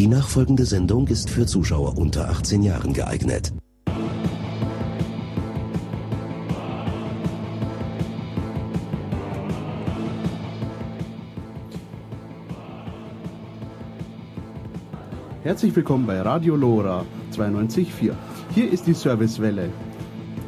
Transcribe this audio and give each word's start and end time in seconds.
Die 0.00 0.06
nachfolgende 0.06 0.64
Sendung 0.64 1.08
ist 1.08 1.28
für 1.28 1.44
Zuschauer 1.44 1.98
unter 1.98 2.30
18 2.30 2.62
Jahren 2.62 2.94
geeignet. 2.94 3.52
Herzlich 15.42 15.76
willkommen 15.76 16.06
bei 16.06 16.18
Radio 16.22 16.56
Lora 16.56 17.04
92.4. 17.34 18.14
Hier 18.54 18.72
ist 18.72 18.86
die 18.86 18.94
Servicewelle, 18.94 19.68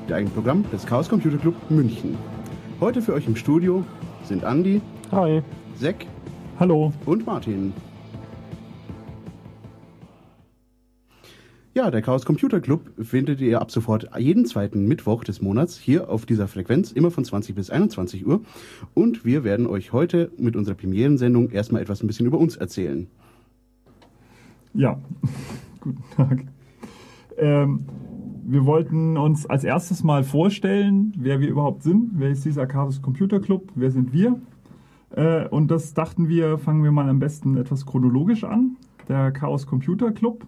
der 0.08 0.16
Eigenprogramm 0.16 0.64
des 0.72 0.86
Chaos 0.86 1.10
Computer 1.10 1.36
Club 1.36 1.56
München. 1.68 2.16
Heute 2.80 3.02
für 3.02 3.12
euch 3.12 3.26
im 3.26 3.36
Studio 3.36 3.84
sind 4.24 4.44
Andi, 4.44 4.80
Hi. 5.10 5.42
Zack 5.78 6.06
Hallo. 6.58 6.94
und 7.04 7.26
Martin. 7.26 7.74
Ja, 11.82 11.90
der 11.90 12.00
Chaos 12.00 12.24
Computer 12.24 12.60
Club 12.60 12.92
findet 13.02 13.40
ihr 13.40 13.60
ab 13.60 13.72
sofort 13.72 14.08
jeden 14.16 14.46
zweiten 14.46 14.86
Mittwoch 14.86 15.24
des 15.24 15.42
Monats 15.42 15.76
hier 15.76 16.08
auf 16.10 16.26
dieser 16.26 16.46
Frequenz, 16.46 16.92
immer 16.92 17.10
von 17.10 17.24
20 17.24 17.56
bis 17.56 17.70
21 17.70 18.24
Uhr. 18.24 18.40
Und 18.94 19.24
wir 19.24 19.42
werden 19.42 19.66
euch 19.66 19.92
heute 19.92 20.30
mit 20.38 20.54
unserer 20.54 20.76
Premierensendung 20.76 21.50
erstmal 21.50 21.82
etwas 21.82 22.00
ein 22.00 22.06
bisschen 22.06 22.26
über 22.26 22.38
uns 22.38 22.54
erzählen. 22.54 23.08
Ja, 24.74 25.00
guten 25.80 26.04
Tag. 26.14 26.44
Ähm, 27.36 27.86
wir 28.44 28.64
wollten 28.64 29.16
uns 29.16 29.46
als 29.46 29.64
erstes 29.64 30.04
mal 30.04 30.22
vorstellen, 30.22 31.12
wer 31.18 31.40
wir 31.40 31.48
überhaupt 31.48 31.82
sind. 31.82 32.12
Wer 32.14 32.30
ist 32.30 32.44
dieser 32.44 32.68
Chaos 32.68 33.02
Computer 33.02 33.40
Club? 33.40 33.72
Wer 33.74 33.90
sind 33.90 34.12
wir? 34.12 34.40
Äh, 35.10 35.48
und 35.48 35.68
das 35.72 35.94
dachten 35.94 36.28
wir, 36.28 36.58
fangen 36.58 36.84
wir 36.84 36.92
mal 36.92 37.08
am 37.08 37.18
besten 37.18 37.56
etwas 37.56 37.86
chronologisch 37.86 38.44
an. 38.44 38.76
Der 39.08 39.32
Chaos 39.32 39.66
Computer 39.66 40.12
Club 40.12 40.46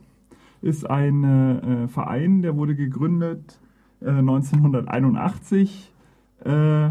ist 0.65 0.89
ein 0.89 1.25
äh, 1.25 1.89
Verein, 1.89 2.43
der 2.43 2.57
wurde 2.57 2.75
gegründet 2.75 3.61
äh, 4.01 4.09
1981 4.09 5.93
äh, 6.45 6.91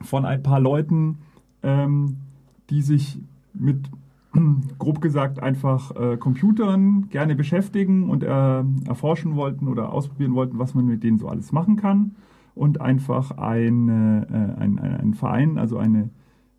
von 0.00 0.24
ein 0.24 0.42
paar 0.42 0.58
Leuten, 0.58 1.18
ähm, 1.62 2.16
die 2.70 2.82
sich 2.82 3.18
mit 3.52 3.90
grob 4.78 5.00
gesagt 5.00 5.42
einfach 5.42 5.94
äh, 5.94 6.16
Computern 6.16 7.08
gerne 7.10 7.34
beschäftigen 7.34 8.08
und 8.08 8.22
äh, 8.22 8.64
erforschen 8.86 9.36
wollten 9.36 9.68
oder 9.68 9.92
ausprobieren 9.92 10.34
wollten, 10.34 10.58
was 10.58 10.74
man 10.74 10.86
mit 10.86 11.02
denen 11.02 11.18
so 11.18 11.28
alles 11.28 11.52
machen 11.52 11.76
kann 11.76 12.12
und 12.54 12.80
einfach 12.80 13.32
ein, 13.32 13.88
äh, 13.88 13.92
ein, 14.58 14.78
ein, 14.78 14.78
ein 14.78 15.14
Verein, 15.14 15.58
also 15.58 15.76
eine, 15.76 16.08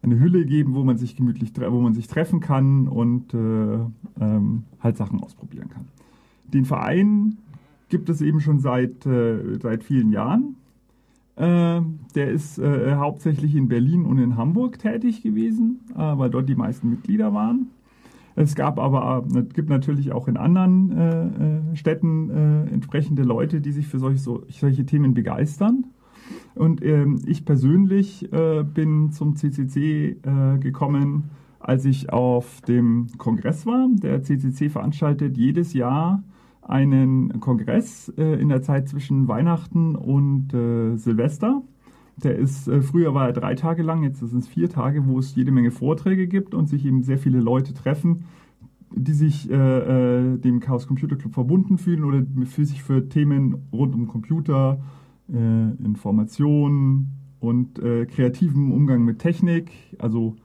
eine 0.03 0.19
Hülle 0.19 0.45
geben, 0.45 0.75
wo 0.75 0.83
man 0.83 0.97
sich 0.97 1.15
gemütlich, 1.15 1.53
wo 1.57 1.79
man 1.79 1.93
sich 1.93 2.07
treffen 2.07 2.39
kann 2.39 2.87
und 2.87 3.33
äh, 3.33 3.79
ähm, 4.19 4.63
halt 4.79 4.97
Sachen 4.97 5.19
ausprobieren 5.21 5.69
kann. 5.69 5.87
Den 6.53 6.65
Verein 6.65 7.37
gibt 7.89 8.09
es 8.09 8.21
eben 8.21 8.41
schon 8.41 8.59
seit, 8.59 9.05
äh, 9.05 9.59
seit 9.61 9.83
vielen 9.83 10.11
Jahren. 10.11 10.55
Äh, 11.35 11.81
der 12.15 12.31
ist 12.31 12.59
äh, 12.59 12.95
hauptsächlich 12.95 13.55
in 13.55 13.67
Berlin 13.67 14.05
und 14.05 14.19
in 14.19 14.37
Hamburg 14.37 14.77
tätig 14.77 15.23
gewesen, 15.23 15.79
äh, 15.95 15.97
weil 15.97 16.29
dort 16.29 16.47
die 16.47 16.55
meisten 16.55 16.89
Mitglieder 16.89 17.33
waren. 17.33 17.67
Es 18.35 18.55
gab 18.55 18.79
aber 18.79 19.25
äh, 19.35 19.43
gibt 19.43 19.69
natürlich 19.69 20.11
auch 20.11 20.27
in 20.27 20.37
anderen 20.37 21.71
äh, 21.71 21.75
Städten 21.75 22.29
entsprechende 22.71 23.23
Leute, 23.23 23.61
die 23.61 23.71
sich 23.71 23.87
für 23.87 23.99
solche, 23.99 24.19
so, 24.19 24.43
solche 24.49 24.85
Themen 24.85 25.13
begeistern. 25.13 25.85
Und 26.55 26.83
ähm, 26.83 27.21
ich 27.25 27.45
persönlich 27.45 28.29
bin 28.73 29.11
zum 29.11 29.35
CCC 29.35 30.17
gekommen, 30.59 31.29
als 31.59 31.85
ich 31.85 32.11
auf 32.11 32.61
dem 32.61 33.07
Kongress 33.17 33.65
war. 33.65 33.89
Der 33.91 34.23
CCC 34.23 34.69
veranstaltet 34.69 35.37
jedes 35.37 35.73
Jahr 35.73 36.23
einen 36.67 37.39
Kongress 37.39 38.11
äh, 38.17 38.39
in 38.41 38.49
der 38.49 38.61
Zeit 38.61 38.87
zwischen 38.87 39.27
Weihnachten 39.27 39.95
und 39.95 40.53
äh, 40.53 40.95
Silvester. 40.95 41.61
Der 42.17 42.37
ist, 42.37 42.67
äh, 42.67 42.81
früher 42.81 43.13
war 43.13 43.27
er 43.27 43.33
drei 43.33 43.55
Tage 43.55 43.83
lang, 43.83 44.03
jetzt 44.03 44.19
sind 44.19 44.39
es 44.39 44.47
vier 44.47 44.69
Tage, 44.69 45.07
wo 45.07 45.19
es 45.19 45.35
jede 45.35 45.51
Menge 45.51 45.71
Vorträge 45.71 46.27
gibt 46.27 46.53
und 46.53 46.67
sich 46.67 46.85
eben 46.85 47.03
sehr 47.03 47.17
viele 47.17 47.39
Leute 47.39 47.73
treffen, 47.73 48.25
die 48.95 49.13
sich 49.13 49.49
äh, 49.49 49.55
äh, 49.55 50.37
dem 50.37 50.59
Chaos 50.59 50.87
Computer 50.87 51.15
Club 51.15 51.33
verbunden 51.33 51.77
fühlen 51.77 52.03
oder 52.03 52.23
für 52.45 52.65
sich 52.65 52.83
für 52.83 53.09
Themen 53.09 53.55
rund 53.71 53.95
um 53.95 54.07
Computer, 54.07 54.79
äh, 55.31 55.83
Information 55.83 57.07
und 57.39 57.75
kreativen 57.75 58.71
Umgang 58.71 59.03
mit 59.03 59.19
Technik, 59.19 59.69
also 59.99 60.37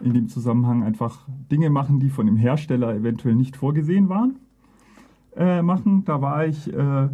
in 0.00 0.14
dem 0.14 0.28
Zusammenhang 0.28 0.84
einfach 0.84 1.26
Dinge 1.50 1.70
machen, 1.70 1.98
die 1.98 2.08
von 2.08 2.26
dem 2.26 2.36
Hersteller 2.36 2.94
eventuell 2.94 3.34
nicht 3.34 3.56
vorgesehen 3.56 4.08
waren, 4.08 4.38
äh, 5.36 5.62
machen. 5.62 6.04
Da 6.04 6.20
war 6.20 6.46
ich 6.46 6.72
äh, 6.72 7.08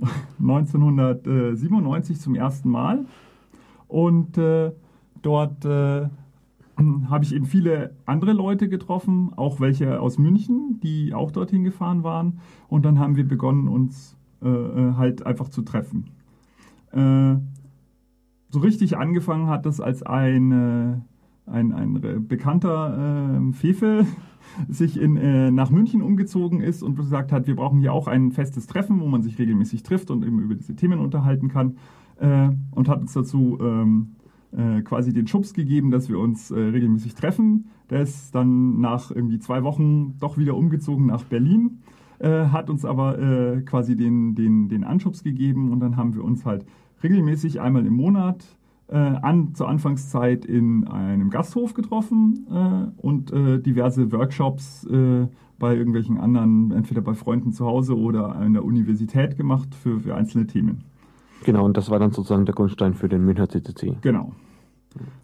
1997 0.40 2.20
zum 2.20 2.34
ersten 2.34 2.70
Mal 2.70 3.06
und 3.86 4.38
äh, 4.38 4.72
dort 5.22 5.64
äh, 5.64 6.08
habe 7.10 7.24
ich 7.24 7.34
eben 7.34 7.46
viele 7.46 7.94
andere 8.06 8.32
Leute 8.32 8.68
getroffen, 8.68 9.32
auch 9.36 9.60
welche 9.60 10.00
aus 10.00 10.18
München, 10.18 10.80
die 10.82 11.14
auch 11.14 11.30
dorthin 11.30 11.64
gefahren 11.64 12.04
waren. 12.04 12.40
Und 12.68 12.84
dann 12.84 12.98
haben 12.98 13.16
wir 13.16 13.26
begonnen, 13.26 13.68
uns 13.68 14.16
äh, 14.42 14.48
äh, 14.48 14.94
halt 14.94 15.26
einfach 15.26 15.48
zu 15.48 15.62
treffen. 15.62 16.10
So 18.50 18.60
richtig 18.60 18.96
angefangen 18.96 19.48
hat 19.48 19.66
das 19.66 19.78
als 19.78 20.02
ein, 20.02 20.52
äh, 20.52 21.50
ein, 21.50 21.72
ein 21.72 22.26
bekannter 22.26 23.36
äh, 23.36 23.52
Fefe 23.52 24.06
sich 24.68 25.00
in, 25.00 25.16
äh, 25.16 25.50
nach 25.50 25.70
München 25.70 26.02
umgezogen 26.02 26.60
ist 26.60 26.82
und 26.82 26.96
gesagt 26.96 27.32
hat, 27.32 27.46
wir 27.46 27.56
brauchen 27.56 27.80
hier 27.80 27.92
auch 27.92 28.08
ein 28.08 28.32
festes 28.32 28.66
Treffen, 28.66 29.00
wo 29.00 29.06
man 29.06 29.22
sich 29.22 29.38
regelmäßig 29.38 29.82
trifft 29.82 30.10
und 30.10 30.24
eben 30.24 30.40
über 30.40 30.54
diese 30.54 30.76
Themen 30.76 30.98
unterhalten 31.00 31.48
kann. 31.48 31.76
Äh, 32.20 32.50
und 32.72 32.88
hat 32.88 33.00
uns 33.00 33.12
dazu 33.12 33.58
ähm, 33.60 34.16
äh, 34.52 34.82
quasi 34.82 35.12
den 35.12 35.26
Schubs 35.26 35.54
gegeben, 35.54 35.90
dass 35.90 36.08
wir 36.08 36.18
uns 36.18 36.50
äh, 36.50 36.58
regelmäßig 36.58 37.14
treffen. 37.14 37.66
Der 37.90 38.02
ist 38.02 38.34
dann 38.34 38.80
nach 38.80 39.10
irgendwie 39.10 39.38
zwei 39.38 39.62
Wochen 39.62 40.18
doch 40.18 40.36
wieder 40.36 40.56
umgezogen 40.56 41.06
nach 41.06 41.24
Berlin, 41.24 41.78
äh, 42.18 42.46
hat 42.46 42.70
uns 42.70 42.84
aber 42.84 43.18
äh, 43.18 43.60
quasi 43.62 43.96
den, 43.96 44.34
den, 44.34 44.68
den 44.68 44.84
Anschubs 44.84 45.22
gegeben 45.22 45.70
und 45.70 45.80
dann 45.80 45.96
haben 45.96 46.14
wir 46.14 46.24
uns 46.24 46.44
halt 46.44 46.66
regelmäßig 47.02 47.60
einmal 47.60 47.86
im 47.86 47.94
Monat 47.94 48.44
äh, 48.88 48.96
an, 48.96 49.54
zur 49.54 49.68
Anfangszeit 49.68 50.44
in 50.44 50.86
einem 50.88 51.30
Gasthof 51.30 51.74
getroffen 51.74 52.46
äh, 52.50 53.06
und 53.06 53.32
äh, 53.32 53.58
diverse 53.60 54.10
Workshops 54.12 54.84
äh, 54.84 55.26
bei 55.58 55.76
irgendwelchen 55.76 56.18
anderen, 56.18 56.70
entweder 56.70 57.00
bei 57.00 57.14
Freunden 57.14 57.52
zu 57.52 57.66
Hause 57.66 57.96
oder 57.98 58.36
an 58.36 58.52
der 58.52 58.64
Universität 58.64 59.36
gemacht 59.36 59.74
für, 59.74 60.00
für 60.00 60.14
einzelne 60.14 60.46
Themen. 60.46 60.84
Genau, 61.44 61.64
und 61.64 61.76
das 61.76 61.90
war 61.90 61.98
dann 61.98 62.12
sozusagen 62.12 62.46
der 62.46 62.54
Grundstein 62.54 62.94
für 62.94 63.08
den 63.08 63.24
Münchner 63.24 63.48
CCC. 63.48 63.96
Genau. 64.00 64.32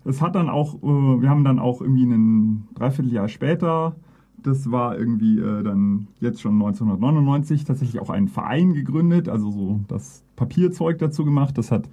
Das 0.05 0.21
hat 0.21 0.35
dann 0.35 0.49
auch, 0.49 0.75
äh, 0.83 1.23
wir 1.23 1.29
haben 1.29 1.45
dann 1.45 1.59
auch 1.59 1.81
irgendwie 1.81 2.05
ein 2.05 2.69
Dreivierteljahr 2.75 3.29
später, 3.29 3.97
das 4.43 4.71
war 4.71 4.99
irgendwie 4.99 5.39
äh, 5.39 5.63
dann 5.63 6.09
jetzt 6.21 6.41
schon 6.41 6.55
1999, 6.55 7.65
tatsächlich 7.65 8.01
auch 8.01 8.11
einen 8.11 8.29
Verein 8.29 8.75
gegründet, 8.75 9.29
also 9.29 9.51
so 9.51 9.81
das 9.89 10.23
Papierzeug 10.37 10.99
dazu 10.99 11.25
gemacht. 11.25 11.57
Das 11.57 11.73
hat 11.73 11.89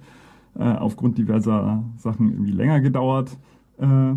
äh, 0.58 0.64
aufgrund 0.64 1.18
diverser 1.18 1.84
Sachen 1.96 2.30
irgendwie 2.30 2.52
länger 2.52 2.80
gedauert. 2.80 3.38
Äh, 3.78 4.14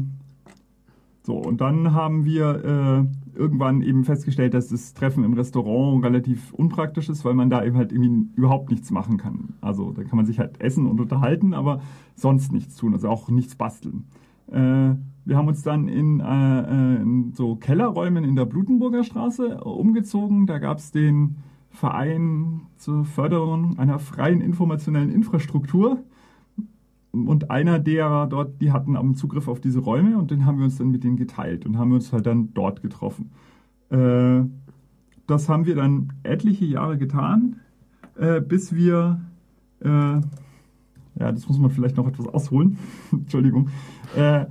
so, 1.23 1.37
und 1.37 1.59
dann 1.59 1.93
haben 1.93 2.23
wir 2.23 2.63
äh, 2.63 3.37
irgendwann 3.37 3.81
eben 3.81 4.03
festgestellt, 4.03 4.53
dass 4.53 4.67
das 4.67 4.93
Treffen 4.93 5.23
im 5.23 5.33
Restaurant 5.33 6.03
relativ 6.05 6.53
unpraktisch 6.53 7.09
ist, 7.09 7.25
weil 7.25 7.33
man 7.33 7.49
da 7.49 7.63
eben 7.63 7.77
halt 7.77 7.91
irgendwie 7.91 8.29
überhaupt 8.35 8.69
nichts 8.69 8.91
machen 8.91 9.17
kann. 9.17 9.55
Also 9.59 9.91
da 9.91 10.03
kann 10.03 10.17
man 10.17 10.27
sich 10.27 10.37
halt 10.37 10.61
essen 10.61 10.85
und 10.85 11.01
unterhalten, 11.01 11.55
aber 11.55 11.81
sonst 12.15 12.51
nichts 12.51 12.75
tun, 12.75 12.93
also 12.93 13.09
auch 13.09 13.29
nichts 13.29 13.55
basteln. 13.55 14.05
Äh, 14.51 14.95
wir 15.25 15.37
haben 15.37 15.47
uns 15.47 15.63
dann 15.63 15.87
in, 15.87 16.19
äh, 16.19 16.95
in 17.01 17.33
so 17.33 17.55
Kellerräumen 17.55 18.23
in 18.23 18.35
der 18.35 18.45
Blutenburger 18.45 19.03
Straße 19.03 19.63
umgezogen. 19.63 20.45
Da 20.45 20.59
gab 20.59 20.77
es 20.77 20.91
den 20.91 21.37
Verein 21.71 22.61
zur 22.77 23.03
Förderung 23.03 23.79
einer 23.79 23.97
freien 23.97 24.41
informationellen 24.41 25.09
Infrastruktur. 25.09 26.03
Und 27.15 27.49
einer 27.49 27.79
derer 27.79 28.27
dort, 28.27 28.61
die 28.61 28.71
hatten 28.71 28.97
am 28.97 29.15
Zugriff 29.15 29.47
auf 29.47 29.61
diese 29.61 29.79
Räume 29.79 30.17
und 30.17 30.31
den 30.31 30.45
haben 30.45 30.57
wir 30.57 30.65
uns 30.65 30.77
dann 30.77 30.89
mit 30.91 31.03
denen 31.03 31.15
geteilt 31.15 31.65
und 31.65 31.77
haben 31.77 31.93
uns 31.93 32.11
halt 32.11 32.25
dann 32.25 32.53
dort 32.53 32.81
getroffen. 32.81 33.31
Äh, 33.89 34.41
das 35.27 35.47
haben 35.47 35.65
wir 35.65 35.75
dann 35.75 36.13
etliche 36.23 36.65
Jahre 36.65 36.97
getan, 36.97 37.61
äh, 38.17 38.41
bis 38.41 38.75
wir, 38.75 39.21
äh, 39.81 39.87
ja, 39.87 40.21
das 41.31 41.47
muss 41.47 41.57
man 41.57 41.71
vielleicht 41.71 41.95
noch 41.97 42.07
etwas 42.07 42.27
ausholen, 42.27 42.77
Entschuldigung, 43.11 43.69
äh, 44.17 44.45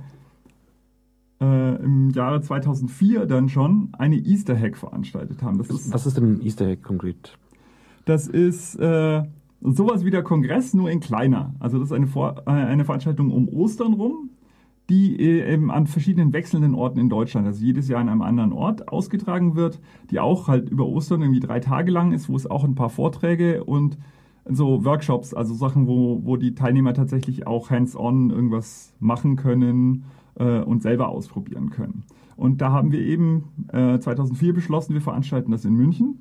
äh, 1.39 1.75
im 1.83 2.09
Jahre 2.09 2.41
2004 2.41 3.25
dann 3.27 3.49
schon 3.49 3.89
eine 3.93 4.15
Easter 4.15 4.57
Hack 4.57 4.75
veranstaltet 4.77 5.43
haben. 5.43 5.57
Das 5.57 5.69
ist, 5.69 5.93
Was 5.93 6.05
ist 6.05 6.17
denn 6.17 6.35
ein 6.35 6.41
Easter 6.41 6.67
Egg 6.67 6.81
konkret? 6.81 7.37
das 8.05 8.27
ist 8.27 8.75
äh, 8.75 9.23
sowas 9.61 10.05
wie 10.05 10.11
der 10.11 10.23
Kongress, 10.23 10.73
nur 10.73 10.89
in 10.89 10.99
kleiner. 10.99 11.55
Also 11.59 11.79
das 11.79 11.87
ist 11.87 11.93
eine, 11.93 12.07
Vor 12.07 12.43
äh, 12.45 12.51
eine 12.51 12.85
Veranstaltung 12.85 13.31
um 13.31 13.47
Ostern 13.49 13.93
rum. 13.93 14.29
die 14.89 15.19
äh, 15.19 15.51
eben 15.51 15.71
an 15.71 15.87
verschiedenen 15.87 16.31
wechselnden 16.31 16.75
Orten 16.75 16.99
in 16.99 17.09
Deutschland, 17.09 17.47
also 17.47 17.63
jedes 17.63 17.87
Jahr 17.87 18.01
an 18.01 18.09
einem 18.09 18.21
anderen 18.21 18.53
Ort 18.53 18.87
ausgetragen 18.89 19.55
wird, 19.55 19.79
die 20.11 20.19
auch 20.19 20.47
halt 20.47 20.69
über 20.69 20.85
Ostern 20.85 21.21
irgendwie 21.21 21.39
drei 21.39 21.59
Tage 21.59 21.91
lang 21.91 22.11
ist, 22.11 22.29
wo 22.29 22.35
es 22.35 22.45
auch 22.45 22.63
ein 22.63 22.75
paar 22.75 22.89
Vorträge 22.89 23.63
und 23.63 23.97
so 24.47 24.85
Workshops, 24.85 25.33
also 25.33 25.55
Sachen, 25.55 25.87
wo, 25.87 26.21
wo 26.23 26.37
die 26.37 26.53
Teilnehmer 26.53 26.93
tatsächlich 26.93 27.47
auch 27.47 27.71
hands-on 27.71 28.29
irgendwas 28.29 28.93
machen 28.99 29.37
können 29.37 30.05
äh, 30.35 30.59
und 30.59 30.83
selber 30.83 31.09
ausprobieren 31.09 31.71
können. 31.71 32.03
Und 32.37 32.61
da 32.61 32.71
haben 32.71 32.91
wir 32.91 32.99
eben 32.99 33.45
äh, 33.69 33.97
2004 33.97 34.53
beschlossen, 34.53 34.93
wir 34.93 35.01
veranstalten 35.01 35.51
das 35.51 35.65
in 35.65 35.73
München 35.73 36.19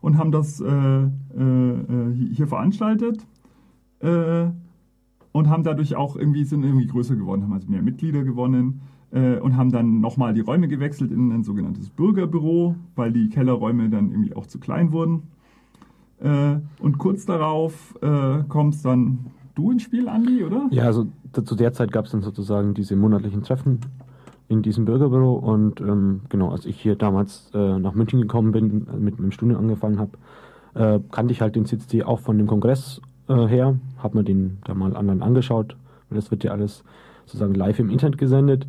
und 0.00 0.18
haben 0.18 0.32
das 0.32 0.60
äh, 0.60 0.66
äh, 0.66 1.08
äh 1.38 2.14
hier 2.32 2.46
veranstaltet 2.46 3.26
und 3.98 5.48
haben 5.48 5.64
dadurch 5.64 5.96
auch 5.96 6.16
irgendwie, 6.16 6.44
sind 6.44 6.62
irgendwie 6.62 6.86
größer 6.86 7.16
geworden, 7.16 7.42
haben 7.42 7.54
also 7.54 7.66
mehr 7.66 7.82
Mitglieder 7.82 8.22
gewonnen 8.24 8.82
und 9.10 9.56
haben 9.56 9.72
dann 9.72 10.00
nochmal 10.00 10.34
die 10.34 10.42
Räume 10.42 10.68
gewechselt 10.68 11.10
in 11.10 11.32
ein 11.32 11.42
sogenanntes 11.42 11.88
Bürgerbüro, 11.88 12.76
weil 12.94 13.10
die 13.10 13.30
Kellerräume 13.30 13.88
dann 13.88 14.10
irgendwie 14.10 14.36
auch 14.36 14.46
zu 14.46 14.60
klein 14.60 14.92
wurden. 14.92 15.22
Und 16.20 16.98
kurz 16.98 17.24
darauf 17.24 17.96
äh, 18.02 18.44
kommst 18.48 18.84
dann 18.84 19.30
du 19.56 19.72
ins 19.72 19.82
Spiel, 19.82 20.08
Andi, 20.08 20.44
oder? 20.44 20.68
Ja, 20.70 20.84
also 20.84 21.06
zu 21.32 21.56
der 21.56 21.72
Zeit 21.72 21.90
gab 21.90 22.04
es 22.04 22.12
dann 22.12 22.22
sozusagen 22.22 22.74
diese 22.74 22.94
monatlichen 22.94 23.42
Treffen 23.42 23.80
in 24.48 24.62
diesem 24.62 24.84
Bürgerbüro 24.84 25.34
und 25.34 25.80
ähm, 25.80 26.22
genau, 26.28 26.50
als 26.50 26.66
ich 26.66 26.80
hier 26.80 26.94
damals 26.94 27.50
äh, 27.52 27.78
nach 27.78 27.94
München 27.94 28.20
gekommen 28.20 28.52
bin, 28.52 28.86
mit 28.98 29.18
meinem 29.18 29.32
Studium 29.32 29.58
angefangen 29.58 29.98
habe, 29.98 30.12
äh, 30.74 31.00
kannte 31.10 31.32
ich 31.32 31.40
halt 31.40 31.56
den 31.56 31.66
CCC 31.66 32.04
auch 32.04 32.20
von 32.20 32.38
dem 32.38 32.46
Kongress 32.46 33.00
äh, 33.28 33.46
her, 33.46 33.76
habe 33.98 34.18
mir 34.18 34.24
den 34.24 34.58
da 34.64 34.74
mal 34.74 34.96
anderen 34.96 35.22
angeschaut, 35.22 35.76
weil 36.08 36.16
das 36.16 36.30
wird 36.30 36.44
ja 36.44 36.52
alles 36.52 36.84
sozusagen 37.24 37.54
live 37.54 37.78
im 37.80 37.90
Internet 37.90 38.18
gesendet 38.18 38.66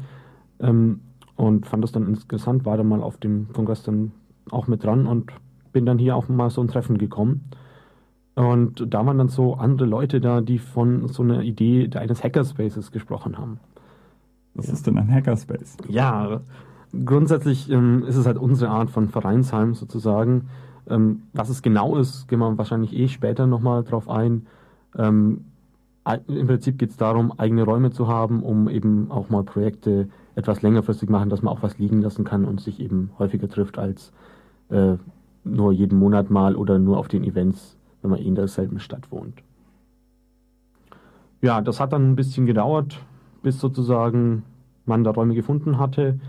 ähm, 0.60 1.02
und 1.36 1.68
fand 1.68 1.84
das 1.84 1.92
dann 1.92 2.08
interessant, 2.08 2.66
war 2.66 2.78
dann 2.78 2.88
mal 2.88 3.04
auf 3.04 3.18
dem 3.18 3.48
Kongress 3.54 3.84
dann 3.84 4.12
auch 4.50 4.68
mit 4.68 4.84
dran 4.84 5.06
und 5.06 5.32
bin 5.74 5.86
dann 5.86 6.00
hier 6.00 6.16
auch 6.16 6.28
mal 6.28 6.50
so 6.50 6.62
ein 6.62 6.68
Treffen 6.68 6.98
gekommen. 6.98 7.44
Und 8.34 8.94
da 8.94 9.06
waren 9.06 9.18
dann 9.18 9.30
so 9.30 9.56
andere 9.56 9.88
Leute 9.88 10.22
da, 10.22 10.42
die 10.42 10.60
von 10.60 11.08
so 11.08 11.24
einer 11.24 11.42
Idee 11.42 11.90
eines 11.96 12.24
Hackerspaces 12.24 12.92
gesprochen 12.92 13.38
haben. 13.38 13.60
Was 14.58 14.68
ja. 14.68 14.74
ist 14.74 14.88
denn 14.88 14.98
ein 14.98 15.12
Hackerspace? 15.12 15.78
Ja, 15.88 16.42
grundsätzlich 17.06 17.70
ähm, 17.70 18.04
ist 18.06 18.16
es 18.16 18.26
halt 18.26 18.38
unsere 18.38 18.72
Art 18.72 18.90
von 18.90 19.08
Vereinsheim 19.08 19.76
sozusagen. 19.76 20.50
Ähm, 20.90 21.24
was 21.34 21.50
es 21.50 21.62
genau 21.62 21.96
ist, 21.96 22.28
gehen 22.28 22.40
wir 22.40 22.58
wahrscheinlich 22.58 22.94
eh 22.94 23.08
später 23.08 23.48
nochmal 23.48 23.84
drauf 23.84 24.10
ein. 24.10 24.48
Ähm, 24.98 25.46
Im 26.28 26.48
Prinzip 26.48 26.78
geht 26.80 26.90
es 26.90 26.98
darum, 26.98 27.38
eigene 27.38 27.64
Räume 27.64 27.92
zu 27.92 28.08
haben, 28.08 28.42
um 28.42 28.68
eben 28.68 29.12
auch 29.12 29.30
mal 29.30 29.44
Projekte 29.44 30.10
etwas 30.36 30.62
längerfristig 30.62 31.10
machen, 31.10 31.30
dass 31.30 31.42
man 31.42 31.54
auch 31.54 31.62
was 31.62 31.78
liegen 31.78 32.02
lassen 32.02 32.24
kann 32.24 32.46
und 32.46 32.62
sich 32.62 32.80
eben 32.80 33.12
häufiger 33.20 33.50
trifft 33.50 33.78
als 33.78 34.12
äh, 34.70 34.96
nur 35.44 35.72
jeden 35.72 36.00
Monat 36.00 36.30
mal 36.30 36.56
oder 36.56 36.80
nur 36.80 36.98
auf 36.98 37.08
den 37.08 37.24
Events, 37.24 37.78
wenn 38.02 38.12
man 38.12 38.20
eh 38.20 38.28
in 38.28 38.36
derselben 38.36 38.80
Stadt 38.80 39.12
wohnt. 39.12 39.44
Ja, 41.42 41.62
das 41.62 41.80
hat 41.80 41.94
dann 41.94 42.12
ein 42.12 42.16
bisschen 42.16 42.46
gedauert, 42.46 43.00
bis 43.48 43.62
sozusagen 43.62 44.44
man 44.86 45.06
da 45.06 45.12
Räume 45.12 45.34
gefunden 45.34 45.80
hatte. 45.80 46.20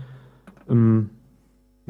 Im 0.69 1.09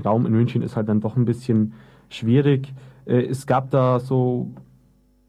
Raum 0.04 0.26
in 0.26 0.32
München 0.32 0.64
ist 0.64 0.76
halt 0.76 0.90
dann 0.90 1.02
doch 1.02 1.16
ein 1.16 1.26
bisschen 1.26 1.74
schwierig. 2.10 2.74
Äh, 3.06 3.28
es 3.28 3.46
gab 3.46 3.70
da 3.70 4.00
so 4.00 4.50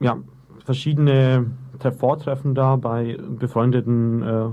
ja, 0.01 0.17
verschiedene 0.65 1.51
Vortreffen 1.99 2.55
da 2.55 2.77
bei 2.77 3.19
befreundeten 3.39 4.23
äh, 4.23 4.49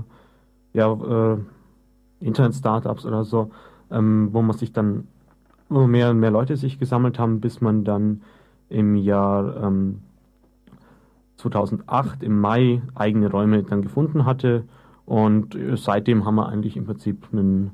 ja, 0.74 0.92
äh, 0.92 1.38
Internet-Startups 2.20 3.06
oder 3.06 3.24
so, 3.24 3.50
ähm, 3.90 4.28
wo 4.32 4.42
man 4.42 4.54
sich 4.54 4.74
dann 4.74 5.08
wo 5.70 5.86
mehr 5.86 6.10
und 6.10 6.20
mehr 6.20 6.30
Leute 6.30 6.58
sich 6.58 6.78
gesammelt 6.78 7.18
haben, 7.18 7.40
bis 7.40 7.62
man 7.62 7.84
dann 7.84 8.20
im 8.68 8.96
Jahr 8.96 9.64
ähm, 9.64 10.00
2008 11.36 12.22
im 12.22 12.38
Mai 12.38 12.82
eigene 12.94 13.30
Räume 13.30 13.62
dann 13.62 13.80
gefunden 13.80 14.26
hatte 14.26 14.64
und 15.08 15.54
äh, 15.54 15.74
seitdem 15.78 16.26
haben 16.26 16.34
wir 16.34 16.50
eigentlich 16.50 16.76
im 16.76 16.84
Prinzip 16.84 17.28
einen 17.32 17.70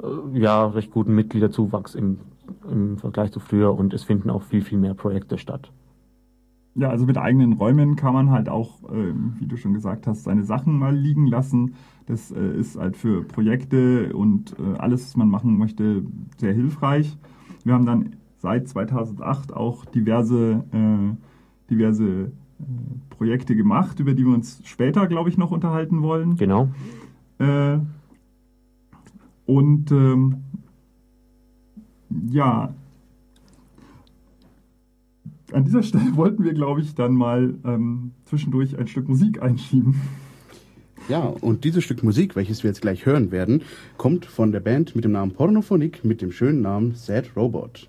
äh, 0.00 0.38
ja, 0.38 0.66
recht 0.66 0.92
guten 0.92 1.16
Mitgliederzuwachs 1.16 1.96
im, 1.96 2.18
im 2.70 2.96
Vergleich 2.96 3.32
zu 3.32 3.40
früher 3.40 3.76
und 3.76 3.92
es 3.92 4.04
finden 4.04 4.30
auch 4.30 4.44
viel, 4.44 4.62
viel 4.62 4.78
mehr 4.78 4.94
Projekte 4.94 5.36
statt. 5.36 5.72
Ja, 6.76 6.90
also 6.90 7.04
mit 7.04 7.18
eigenen 7.18 7.54
Räumen 7.54 7.96
kann 7.96 8.14
man 8.14 8.30
halt 8.30 8.48
auch, 8.48 8.84
äh, 8.84 9.12
wie 9.40 9.46
du 9.46 9.56
schon 9.56 9.74
gesagt 9.74 10.06
hast, 10.06 10.22
seine 10.22 10.44
Sachen 10.44 10.78
mal 10.78 10.94
liegen 10.94 11.26
lassen. 11.26 11.74
Das 12.06 12.30
äh, 12.30 12.56
ist 12.56 12.78
halt 12.78 12.96
für 12.96 13.24
Projekte 13.24 14.14
und 14.14 14.54
äh, 14.60 14.78
alles, 14.78 15.08
was 15.08 15.16
man 15.16 15.28
machen 15.28 15.58
möchte, 15.58 16.04
sehr 16.36 16.52
hilfreich. 16.52 17.18
Wir 17.64 17.74
haben 17.74 17.86
dann 17.86 18.14
seit 18.38 18.68
2008 18.68 19.52
auch 19.52 19.86
diverse, 19.86 20.62
äh, 20.70 21.16
diverse 21.68 22.30
Projekte 23.10 23.54
gemacht, 23.54 24.00
über 24.00 24.14
die 24.14 24.24
wir 24.24 24.34
uns 24.34 24.60
später, 24.64 25.06
glaube 25.06 25.28
ich, 25.28 25.38
noch 25.38 25.50
unterhalten 25.50 26.02
wollen. 26.02 26.36
Genau. 26.36 26.68
Äh, 27.38 27.78
und 29.46 29.90
ähm, 29.92 30.36
ja, 32.30 32.74
an 35.52 35.64
dieser 35.64 35.82
Stelle 35.82 36.04
wollten 36.16 36.44
wir, 36.44 36.54
glaube 36.54 36.80
ich, 36.80 36.94
dann 36.94 37.14
mal 37.14 37.54
ähm, 37.64 38.12
zwischendurch 38.24 38.78
ein 38.78 38.86
Stück 38.88 39.08
Musik 39.08 39.42
einschieben. 39.42 40.00
Ja, 41.08 41.20
und 41.20 41.62
dieses 41.62 41.84
Stück 41.84 42.02
Musik, 42.02 42.34
welches 42.34 42.64
wir 42.64 42.70
jetzt 42.70 42.82
gleich 42.82 43.06
hören 43.06 43.30
werden, 43.30 43.62
kommt 43.96 44.26
von 44.26 44.50
der 44.50 44.58
Band 44.60 44.96
mit 44.96 45.04
dem 45.04 45.12
Namen 45.12 45.32
Pornophonik 45.32 46.04
mit 46.04 46.20
dem 46.20 46.32
schönen 46.32 46.62
Namen 46.62 46.94
Sad 46.96 47.30
Robot. 47.36 47.88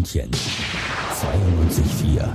München. 0.00 0.30
92.4. 0.30 2.26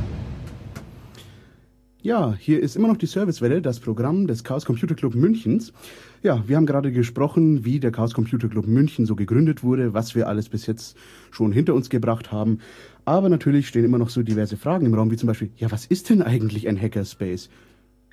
Ja, 2.03 2.35
hier 2.37 2.59
ist 2.59 2.75
immer 2.75 2.87
noch 2.87 2.97
die 2.97 3.07
Servicewelle, 3.07 3.59
das 3.59 3.79
Programm 3.79 4.27
des 4.27 4.43
Chaos 4.43 4.65
Computer 4.65 4.93
Club 4.93 5.15
Münchens. 5.15 5.73
Ja, 6.21 6.43
wir 6.45 6.57
haben 6.57 6.67
gerade 6.67 6.91
gesprochen, 6.91 7.65
wie 7.65 7.79
der 7.79 7.91
Chaos 7.91 8.13
Computer 8.13 8.49
Club 8.49 8.67
München 8.67 9.07
so 9.07 9.15
gegründet 9.15 9.63
wurde, 9.63 9.95
was 9.95 10.13
wir 10.13 10.27
alles 10.27 10.47
bis 10.47 10.67
jetzt 10.67 10.95
schon 11.31 11.51
hinter 11.51 11.73
uns 11.73 11.89
gebracht 11.89 12.31
haben. 12.31 12.59
Aber 13.03 13.29
natürlich 13.29 13.67
stehen 13.67 13.83
immer 13.83 13.97
noch 13.97 14.09
so 14.09 14.21
diverse 14.21 14.57
Fragen 14.57 14.85
im 14.85 14.93
Raum, 14.93 15.09
wie 15.09 15.17
zum 15.17 15.25
Beispiel, 15.25 15.49
ja, 15.57 15.71
was 15.71 15.87
ist 15.87 16.11
denn 16.11 16.21
eigentlich 16.21 16.67
ein 16.67 16.79
Hackerspace? 16.79 17.49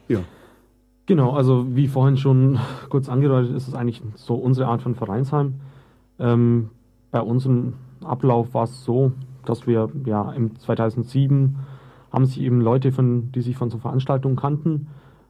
Ja, 0.08 0.20
Genau, 1.04 1.32
also 1.32 1.66
wie 1.74 1.88
vorhin 1.88 2.16
schon 2.16 2.60
kurz 2.88 3.08
angedeutet, 3.08 3.54
ist 3.54 3.66
es 3.66 3.74
eigentlich 3.74 4.00
so 4.14 4.36
unsere 4.36 4.68
Art 4.68 4.82
von 4.82 4.94
Vereinsheim. 4.94 5.56
Ähm, 6.20 6.70
bei 7.10 7.20
unserem 7.20 7.74
Ablauf 8.04 8.54
war 8.54 8.64
es 8.64 8.84
so, 8.84 9.12
dass 9.44 9.66
wir 9.66 9.90
ja 10.04 10.32
im 10.32 10.56
2007 10.58 11.56
haben 12.12 12.26
sich 12.26 12.40
eben 12.40 12.60
Leute, 12.60 12.92
von, 12.92 13.32
die 13.32 13.40
sich 13.40 13.56
von 13.56 13.70
so 13.70 13.78
Veranstaltungen 13.78 14.36
kannten 14.36 14.88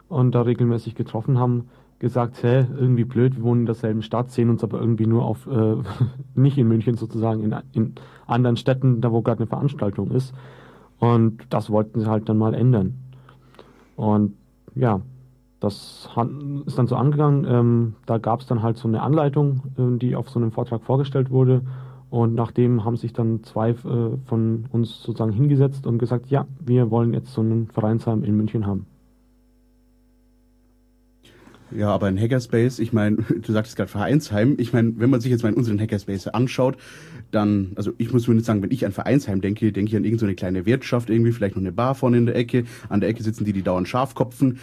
und 0.09 0.35
da 0.35 0.43
regelmäßig 0.43 0.95
getroffen 0.95 1.39
haben, 1.39 1.69
gesagt, 2.01 2.43
hä, 2.43 2.67
irgendwie 2.77 3.05
blöd, 3.05 3.37
wir 3.37 3.45
wohnen 3.45 3.61
in 3.61 3.67
derselben 3.67 4.03
Stadt, 4.03 4.33
sehen 4.33 4.51
uns 4.51 4.65
aber 4.65 4.81
irgendwie 4.81 5.07
nur 5.07 5.25
auf, 5.25 5.47
äh, 5.47 5.77
nicht 6.35 6.59
in 6.59 6.67
München 6.67 6.97
sozusagen, 6.97 7.45
in, 7.45 7.55
in 7.73 7.95
anderen 8.27 8.57
Städten, 8.57 9.01
da 9.01 9.13
wo 9.13 9.23
gerade 9.23 9.39
eine 9.39 9.47
Veranstaltung 9.47 10.11
ist. 10.11 10.35
Und 10.99 11.47
das 11.51 11.71
wollten 11.71 12.01
sie 12.01 12.07
halt 12.07 12.29
dann 12.29 12.39
mal 12.39 12.55
ändern. 12.55 12.99
Und 13.97 14.35
ja, 14.75 15.01
das 15.61 16.09
ist 16.67 16.79
dann 16.79 16.87
so 16.89 16.97
angegangen. 16.97 17.45
Ähm, 17.49 17.95
da 18.05 18.19
gab 18.19 18.41
es 18.41 18.47
dann 18.47 18.63
halt 18.63 18.79
so 18.79 18.89
eine 18.89 19.01
Anleitung, 19.03 19.63
äh, 19.79 19.99
die 19.99 20.17
auf 20.17 20.29
so 20.29 20.41
einem 20.41 20.51
Vortrag 20.51 20.83
vorgestellt 20.83 21.31
wurde. 21.31 21.63
Und 22.13 22.35
nachdem 22.35 22.85
haben 22.85 22.99
sich 22.99 23.15
dann 23.15 23.43
zwei 23.43 23.71
äh, 23.71 23.75
von 24.27 24.67
uns 24.71 25.03
sozusagen 25.03 25.33
hingesetzt 25.33 25.87
und 25.87 25.97
gesagt, 25.97 26.27
ja, 26.29 26.47
wir 26.61 26.91
wollen 26.91 27.15
jetzt 27.15 27.33
so 27.33 27.41
einen 27.41 27.69
Vereinsheim 27.69 28.23
in 28.23 28.37
München 28.37 28.67
haben. 28.67 28.85
Ja, 31.75 31.89
aber 31.89 32.09
ein 32.09 32.21
Hackerspace, 32.21 32.81
ich 32.81 32.93
meine, 32.93 33.17
du 33.41 33.51
sagtest 33.51 33.77
gerade 33.77 33.89
Vereinsheim, 33.89 34.57
ich 34.59 34.75
meine, 34.75 34.93
wenn 34.99 35.09
man 35.09 35.23
sich 35.23 35.31
jetzt 35.31 35.43
mal 35.43 35.49
in 35.49 35.55
unseren 35.55 35.81
Hackerspace 35.81 36.29
anschaut, 36.29 36.77
dann, 37.31 37.73
also 37.77 37.93
ich 37.97 38.13
muss 38.13 38.25
zumindest 38.25 38.47
sagen, 38.47 38.63
wenn 38.63 38.73
ich 38.73 38.85
an 38.85 38.93
Vereinsheim 38.93 39.41
denke, 39.41 39.73
denke 39.73 39.89
ich 39.89 39.97
an 39.97 40.05
irgendeine 40.05 40.33
so 40.33 40.37
kleine 40.37 40.67
Wirtschaft, 40.67 41.09
irgendwie 41.09 41.33
vielleicht 41.33 41.57
noch 41.57 41.63
eine 41.63 41.73
Bar 41.73 41.95
vorne 41.95 42.19
in 42.19 42.27
der 42.27 42.37
Ecke, 42.37 42.65
an 42.91 43.01
der 43.01 43.09
Ecke 43.09 43.23
sitzen 43.23 43.47
die, 43.47 43.55
die 43.55 43.63
dauernd 43.63 43.89
Schafkopfen. 43.89 44.59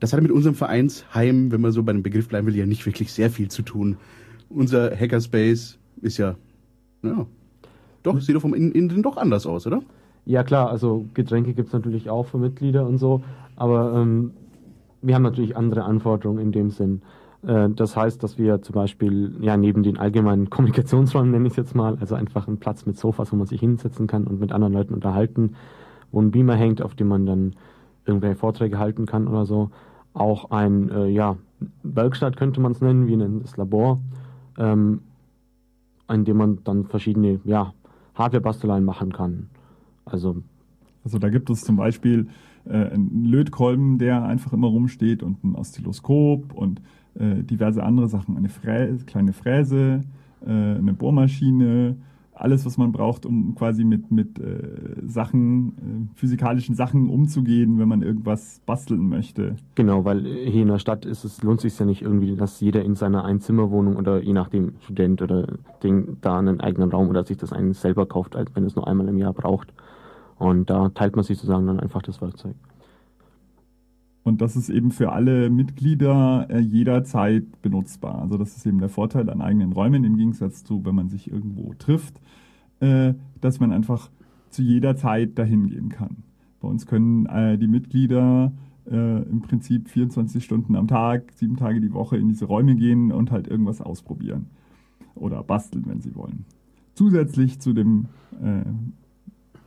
Das 0.00 0.12
hat 0.12 0.20
mit 0.20 0.32
unserem 0.32 0.56
Vereinsheim, 0.56 1.52
wenn 1.52 1.60
man 1.60 1.70
so 1.70 1.84
bei 1.84 1.92
dem 1.92 2.02
Begriff 2.02 2.26
bleiben 2.26 2.48
will, 2.48 2.56
ja 2.56 2.66
nicht 2.66 2.84
wirklich 2.86 3.12
sehr 3.12 3.30
viel 3.30 3.46
zu 3.46 3.62
tun. 3.62 3.98
Unser 4.48 4.98
Hackerspace 4.98 5.78
ist 6.02 6.18
ja, 6.18 6.34
ja, 7.02 7.26
doch, 8.02 8.20
sieht 8.20 8.36
doch 8.36 8.40
vom 8.40 8.54
Innen, 8.54 8.72
Innen 8.72 9.02
doch 9.02 9.16
anders 9.16 9.46
aus, 9.46 9.66
oder? 9.66 9.82
Ja 10.24 10.42
klar, 10.42 10.70
also 10.70 11.06
Getränke 11.14 11.54
gibt 11.54 11.68
es 11.68 11.72
natürlich 11.72 12.10
auch 12.10 12.26
für 12.26 12.38
Mitglieder 12.38 12.86
und 12.86 12.98
so, 12.98 13.22
aber 13.56 13.94
ähm, 13.94 14.32
wir 15.00 15.14
haben 15.14 15.22
natürlich 15.22 15.56
andere 15.56 15.84
Anforderungen 15.84 16.40
in 16.40 16.52
dem 16.52 16.70
Sinn. 16.70 17.02
Äh, 17.46 17.70
das 17.70 17.96
heißt, 17.96 18.22
dass 18.22 18.38
wir 18.38 18.62
zum 18.62 18.74
Beispiel 18.74 19.36
ja 19.40 19.56
neben 19.56 19.82
den 19.82 19.98
allgemeinen 19.98 20.50
Kommunikationsräumen, 20.50 21.30
nenne 21.30 21.46
ich 21.46 21.52
es 21.52 21.56
jetzt 21.56 21.74
mal, 21.74 21.96
also 22.00 22.14
einfach 22.14 22.46
einen 22.46 22.58
Platz 22.58 22.86
mit 22.86 22.98
Sofas, 22.98 23.32
wo 23.32 23.36
man 23.36 23.46
sich 23.46 23.60
hinsetzen 23.60 24.06
kann 24.06 24.26
und 24.26 24.40
mit 24.40 24.52
anderen 24.52 24.74
Leuten 24.74 24.94
unterhalten, 24.94 25.54
wo 26.12 26.20
ein 26.20 26.30
Beamer 26.30 26.56
hängt, 26.56 26.82
auf 26.82 26.94
dem 26.94 27.08
man 27.08 27.26
dann 27.26 27.54
irgendwelche 28.06 28.36
Vorträge 28.36 28.78
halten 28.78 29.06
kann 29.06 29.28
oder 29.28 29.46
so, 29.46 29.70
auch 30.14 30.50
ein, 30.50 30.90
äh, 30.90 31.06
ja, 31.08 31.36
Werkstatt 31.82 32.36
könnte 32.36 32.60
man 32.60 32.72
es 32.72 32.80
nennen, 32.80 33.06
wir 33.06 33.16
nennen 33.16 33.42
es 33.44 33.56
Labor, 33.56 34.00
ähm, 34.58 35.00
in 36.08 36.24
dem 36.24 36.36
man 36.36 36.58
dann 36.64 36.84
verschiedene, 36.84 37.40
ja, 37.44 37.72
Hardware-Basteleien 38.14 38.84
machen 38.84 39.12
kann. 39.12 39.48
Also 40.04 40.42
Also 41.04 41.18
da 41.18 41.30
gibt 41.30 41.48
es 41.50 41.62
zum 41.62 41.76
Beispiel 41.76 42.28
äh, 42.66 42.72
einen 42.72 43.24
Lötkolben, 43.24 43.98
der 43.98 44.24
einfach 44.24 44.52
immer 44.52 44.68
rumsteht 44.68 45.22
und 45.22 45.42
ein 45.44 45.54
Oszilloskop 45.54 46.52
und 46.52 46.80
äh, 47.14 47.42
diverse 47.42 47.82
andere 47.82 48.08
Sachen. 48.08 48.36
Eine 48.36 48.48
Frä 48.48 48.96
kleine 49.06 49.32
Fräse, 49.32 50.02
äh, 50.44 50.50
eine 50.50 50.92
Bohrmaschine, 50.92 51.96
alles, 52.40 52.64
was 52.64 52.78
man 52.78 52.92
braucht, 52.92 53.26
um 53.26 53.54
quasi 53.54 53.84
mit, 53.84 54.10
mit 54.10 54.38
äh, 54.38 55.02
Sachen, 55.06 55.68
äh, 55.68 56.18
physikalischen 56.18 56.74
Sachen 56.74 57.08
umzugehen, 57.08 57.78
wenn 57.78 57.88
man 57.88 58.02
irgendwas 58.02 58.60
basteln 58.64 59.08
möchte. 59.08 59.56
Genau, 59.74 60.04
weil 60.04 60.24
hier 60.24 60.62
in 60.62 60.68
der 60.68 60.78
Stadt 60.78 61.04
ist 61.04 61.24
es, 61.24 61.42
lohnt 61.42 61.60
sich 61.60 61.78
ja 61.78 61.86
nicht 61.86 62.02
irgendwie, 62.02 62.36
dass 62.36 62.60
jeder 62.60 62.84
in 62.84 62.94
seiner 62.94 63.24
Einzimmerwohnung 63.24 63.96
oder 63.96 64.22
je 64.22 64.32
nachdem 64.32 64.72
Student 64.82 65.22
oder 65.22 65.46
Ding 65.82 66.18
da 66.20 66.38
einen 66.38 66.60
eigenen 66.60 66.90
Raum 66.90 67.08
oder 67.08 67.24
sich 67.24 67.36
das 67.36 67.52
einen 67.52 67.72
selber 67.72 68.06
kauft, 68.06 68.36
als 68.36 68.54
wenn 68.54 68.64
es 68.64 68.76
nur 68.76 68.86
einmal 68.86 69.08
im 69.08 69.18
Jahr 69.18 69.32
braucht. 69.32 69.72
Und 70.38 70.70
da 70.70 70.88
teilt 70.90 71.16
man 71.16 71.24
sich 71.24 71.38
sozusagen 71.38 71.66
dann 71.66 71.80
einfach 71.80 72.02
das 72.02 72.20
Werkzeug. 72.20 72.54
Und 74.28 74.42
das 74.42 74.56
ist 74.56 74.68
eben 74.68 74.90
für 74.90 75.10
alle 75.12 75.48
Mitglieder 75.48 76.46
äh, 76.50 76.58
jederzeit 76.58 77.62
benutzbar. 77.62 78.20
Also 78.20 78.36
das 78.36 78.56
ist 78.56 78.66
eben 78.66 78.78
der 78.78 78.90
Vorteil 78.90 79.30
an 79.30 79.40
eigenen 79.40 79.72
Räumen 79.72 80.04
im 80.04 80.16
Gegensatz 80.16 80.64
zu, 80.64 80.84
wenn 80.84 80.94
man 80.94 81.08
sich 81.08 81.30
irgendwo 81.32 81.72
trifft, 81.78 82.20
äh, 82.80 83.14
dass 83.40 83.58
man 83.58 83.72
einfach 83.72 84.10
zu 84.50 84.62
jeder 84.62 84.96
Zeit 84.96 85.38
dahin 85.38 85.66
gehen 85.66 85.88
kann. 85.88 86.18
Bei 86.60 86.68
uns 86.68 86.86
können 86.86 87.24
äh, 87.26 87.56
die 87.58 87.68
Mitglieder 87.68 88.52
im 88.90 89.42
Prinzip 89.42 89.90
24 89.90 90.42
Stunden 90.42 90.74
am 90.74 90.88
Tag, 90.88 91.32
sieben 91.34 91.56
Tage 91.56 91.78
die 91.78 91.92
Woche 91.92 92.16
in 92.16 92.30
diese 92.30 92.46
Räume 92.46 92.74
gehen 92.74 93.12
und 93.12 93.30
halt 93.30 93.46
irgendwas 93.46 93.82
ausprobieren 93.82 94.46
oder 95.14 95.42
basteln, 95.42 95.84
wenn 95.88 96.00
sie 96.00 96.14
wollen. 96.14 96.46
Zusätzlich 96.94 97.60
zu 97.60 97.74
dem 97.74 98.06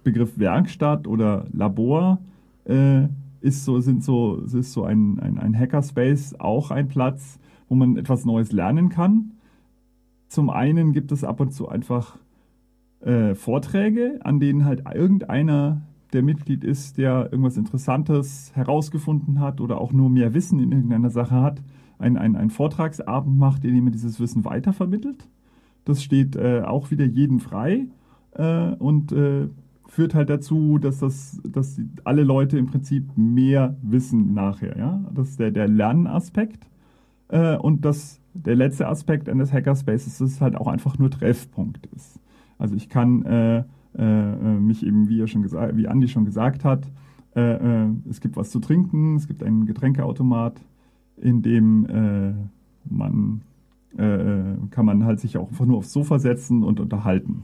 Begriff 0.03 0.39
Werkstatt 0.39 1.05
oder 1.05 1.45
Labor 1.53 2.19
ist 3.41 3.65
so, 3.65 3.79
sind 3.79 4.03
so, 4.03 4.37
ist 4.37 4.73
so 4.73 4.83
ein, 4.83 5.19
ein, 5.19 5.37
ein 5.37 5.57
Hackerspace 5.57 6.39
auch 6.39 6.71
ein 6.71 6.87
Platz, 6.87 7.39
wo 7.67 7.75
man 7.75 7.97
etwas 7.97 8.25
Neues 8.25 8.51
lernen 8.51 8.89
kann. 8.89 9.33
Zum 10.27 10.49
einen 10.49 10.93
gibt 10.93 11.11
es 11.11 11.23
ab 11.23 11.39
und 11.39 11.51
zu 11.51 11.67
einfach 11.67 12.17
äh, 13.01 13.35
Vorträge, 13.35 14.19
an 14.23 14.39
denen 14.39 14.65
halt 14.65 14.83
irgendeiner, 14.93 15.81
der 16.13 16.23
Mitglied 16.23 16.63
ist, 16.63 16.97
der 16.97 17.29
irgendwas 17.31 17.57
Interessantes 17.57 18.51
herausgefunden 18.55 19.39
hat 19.39 19.61
oder 19.61 19.79
auch 19.79 19.91
nur 19.93 20.09
mehr 20.09 20.33
Wissen 20.33 20.59
in 20.59 20.71
irgendeiner 20.71 21.09
Sache 21.09 21.41
hat, 21.41 21.61
einen 21.99 22.35
ein 22.35 22.49
Vortragsabend 22.49 23.37
macht, 23.37 23.63
in 23.63 23.75
dem 23.75 23.87
er 23.87 23.91
dieses 23.91 24.19
Wissen 24.19 24.43
weitervermittelt. 24.43 25.27
Das 25.85 26.03
steht 26.03 26.35
äh, 26.35 26.61
auch 26.61 26.91
wieder 26.91 27.05
jedem 27.05 27.39
frei 27.39 27.87
äh, 28.33 28.71
und 28.75 29.11
äh, 29.11 29.47
führt 29.91 30.15
halt 30.15 30.29
dazu, 30.29 30.77
dass 30.77 30.99
das, 30.99 31.41
dass 31.43 31.77
alle 32.05 32.23
Leute 32.23 32.57
im 32.57 32.67
Prinzip 32.67 33.09
mehr 33.17 33.75
wissen 33.81 34.33
nachher. 34.33 34.77
Ja? 34.77 35.03
Das 35.13 35.31
ist 35.31 35.39
der, 35.41 35.51
der 35.51 35.67
Lernaspekt. 35.67 36.65
Äh, 37.27 37.57
und 37.57 37.83
das, 37.83 38.21
der 38.33 38.55
letzte 38.55 38.87
Aspekt 38.87 39.27
eines 39.27 39.51
Hackerspaces 39.51 40.21
ist 40.21 40.39
halt 40.39 40.55
auch 40.55 40.67
einfach 40.67 40.97
nur 40.97 41.11
Treffpunkt 41.11 41.87
ist. 41.87 42.21
Also 42.57 42.73
ich 42.73 42.87
kann 42.87 43.23
äh, 43.23 43.57
äh, 43.57 43.63
äh, 43.97 44.59
mich 44.59 44.85
eben, 44.85 45.09
wie, 45.09 45.19
er 45.19 45.27
schon 45.27 45.41
gesagt, 45.41 45.75
wie 45.75 45.89
Andi 45.89 46.07
schon 46.07 46.23
gesagt 46.23 46.63
hat, 46.63 46.89
äh, 47.35 47.41
äh, 47.41 47.89
es 48.09 48.21
gibt 48.21 48.37
was 48.37 48.49
zu 48.49 48.59
trinken, 48.59 49.17
es 49.17 49.27
gibt 49.27 49.43
einen 49.43 49.65
Getränkeautomat, 49.65 50.61
in 51.17 51.41
dem 51.41 51.85
äh, 51.85 52.33
man 52.89 53.41
kann 53.97 54.85
man 54.85 55.03
halt 55.03 55.19
sich 55.19 55.37
auch 55.37 55.49
einfach 55.49 55.65
nur 55.65 55.79
aufs 55.79 55.91
Sofa 55.91 56.17
setzen 56.17 56.63
und 56.63 56.79
unterhalten. 56.79 57.43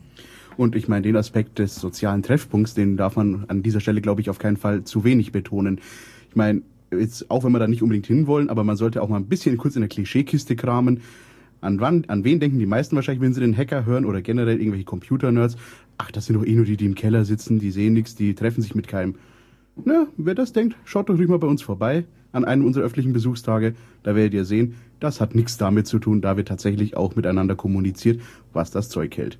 Und 0.58 0.76
ich 0.76 0.88
meine, 0.88 1.04
den 1.04 1.15
Aspekt 1.15 1.60
des 1.60 1.76
sozialen 1.76 2.24
Treffpunkts, 2.24 2.74
den 2.74 2.98
darf 2.98 3.15
man 3.15 3.46
an 3.48 3.62
dieser 3.62 3.80
Stelle, 3.80 4.02
glaube 4.02 4.22
ich, 4.22 4.30
auf 4.30 4.39
keinen 4.39 4.58
Fall 4.58 4.84
zu 4.84 5.04
wenig 5.04 5.32
betonen. 5.32 5.80
Ich 6.30 6.36
meine, 6.36 6.63
jetzt, 6.91 7.30
auch 7.30 7.43
wenn 7.43 7.52
wir 7.52 7.60
da 7.60 7.67
nicht 7.67 7.84
unbedingt 7.84 8.08
hinwollen, 8.08 8.50
aber 8.50 8.63
man 8.63 8.76
sollte 8.76 9.02
auch 9.02 9.10
mal 9.10 9.17
ein 9.17 9.28
bisschen 9.28 9.58
kurz 9.58 9.76
in 9.76 9.82
der 9.82 9.89
Klischeekiste 9.89 10.56
kramen. 10.56 11.02
An, 11.62 11.80
wann, 11.80 12.06
an 12.08 12.24
wen 12.24 12.39
denken 12.39 12.60
die 12.60 12.65
meisten 12.65 12.96
wahrscheinlich, 12.96 13.22
wenn 13.22 13.34
sie 13.34 13.41
den 13.41 13.56
Hacker 13.56 13.86
hören 13.86 14.06
oder 14.06 14.22
generell 14.22 14.60
irgendwelche 14.60 14.86
Computer-Nerds? 14.86 15.58
Ach, 15.98 16.12
das 16.12 16.26
sind 16.26 16.36
doch 16.36 16.46
eh 16.46 16.54
nur 16.54 16.65
die, 16.65 16.78
die 16.78 16.86
im 16.86 16.96
Keller 16.96 17.26
sitzen, 17.26 17.60
die 17.60 17.72
sehen 17.72 17.93
nichts, 17.93 18.15
die 18.15 18.36
treffen 18.36 18.62
sich 18.62 18.76
mit 18.76 18.88
keinem. 18.88 19.15
Na, 19.84 20.08
wer 20.17 20.36
das 20.36 20.54
denkt, 20.54 20.76
schaut 20.86 21.10
doch 21.10 21.17
ruhig 21.17 21.28
mal 21.28 21.39
bei 21.39 21.48
uns 21.48 21.62
vorbei 21.62 22.06
an 22.32 22.46
einem 22.46 22.65
unserer 22.65 22.84
öffentlichen 22.84 23.13
Besuchstage. 23.13 23.76
Da 24.04 24.15
werdet 24.15 24.34
ihr 24.34 24.46
sehen, 24.46 24.76
das 25.00 25.22
hat 25.22 25.36
nichts 25.36 25.58
damit 25.58 25.88
zu 25.88 26.00
tun, 26.00 26.22
da 26.22 26.38
wird 26.38 26.48
tatsächlich 26.48 26.98
auch 26.98 27.15
miteinander 27.15 27.56
kommuniziert, 27.56 28.22
was 28.54 28.72
das 28.72 28.89
Zeug 28.89 29.15
hält. 29.17 29.38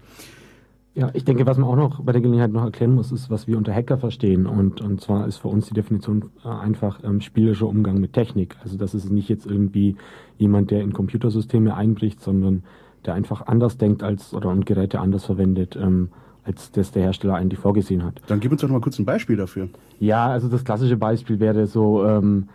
Ja, 0.98 1.12
ich 1.14 1.24
denke, 1.24 1.46
was 1.46 1.60
man 1.60 1.70
auch 1.70 1.76
noch 1.76 2.02
bei 2.02 2.12
der 2.12 2.22
Gelegenheit 2.22 2.52
noch 2.52 2.64
erklären 2.64 2.96
muss, 2.96 3.12
ist, 3.12 3.30
was 3.30 3.46
wir 3.46 3.56
unter 3.56 3.72
Hacker 3.72 4.00
verstehen. 4.00 4.48
Und, 4.48 4.82
und 4.82 5.00
zwar 5.00 5.28
ist 5.28 5.38
für 5.38 5.48
uns 5.48 5.68
die 5.68 5.76
Definition 5.76 6.32
äh, 6.44 6.48
einfach 6.48 7.04
ähm, 7.04 7.22
spielerischer 7.22 7.68
Umgang 7.68 8.00
mit 8.00 8.14
Technik. 8.14 8.56
Also 8.64 8.80
das 8.80 8.96
ist 8.96 9.12
nicht 9.12 9.30
jetzt 9.30 9.46
irgendwie 9.46 9.96
jemand, 10.40 10.72
der 10.72 10.82
in 10.82 10.94
Computersysteme 10.94 11.76
einbricht, 11.76 12.20
sondern 12.20 12.64
der 13.06 13.14
einfach 13.14 13.46
anders 13.46 13.78
denkt 13.78 14.02
als 14.02 14.34
oder 14.34 14.50
und 14.50 14.66
Geräte 14.66 15.00
anders 15.00 15.24
verwendet, 15.24 15.78
ähm, 15.80 16.10
als 16.44 16.72
das 16.72 16.94
der 16.94 17.04
Hersteller 17.04 17.36
eigentlich 17.36 17.60
vorgesehen 17.60 18.04
hat. 18.04 18.20
Dann 18.26 18.40
gib 18.40 18.52
uns 18.52 18.62
doch 18.62 18.70
mal 18.70 18.82
kurz 18.82 18.98
ein 18.98 19.06
Beispiel 19.06 19.36
dafür. 19.36 19.70
Ja, 20.00 20.26
also 20.26 20.48
das 20.48 20.66
klassische 20.66 20.98
Beispiel 20.98 21.40
wäre 21.40 21.68
so, 21.68 22.04
ähm, 22.06 22.50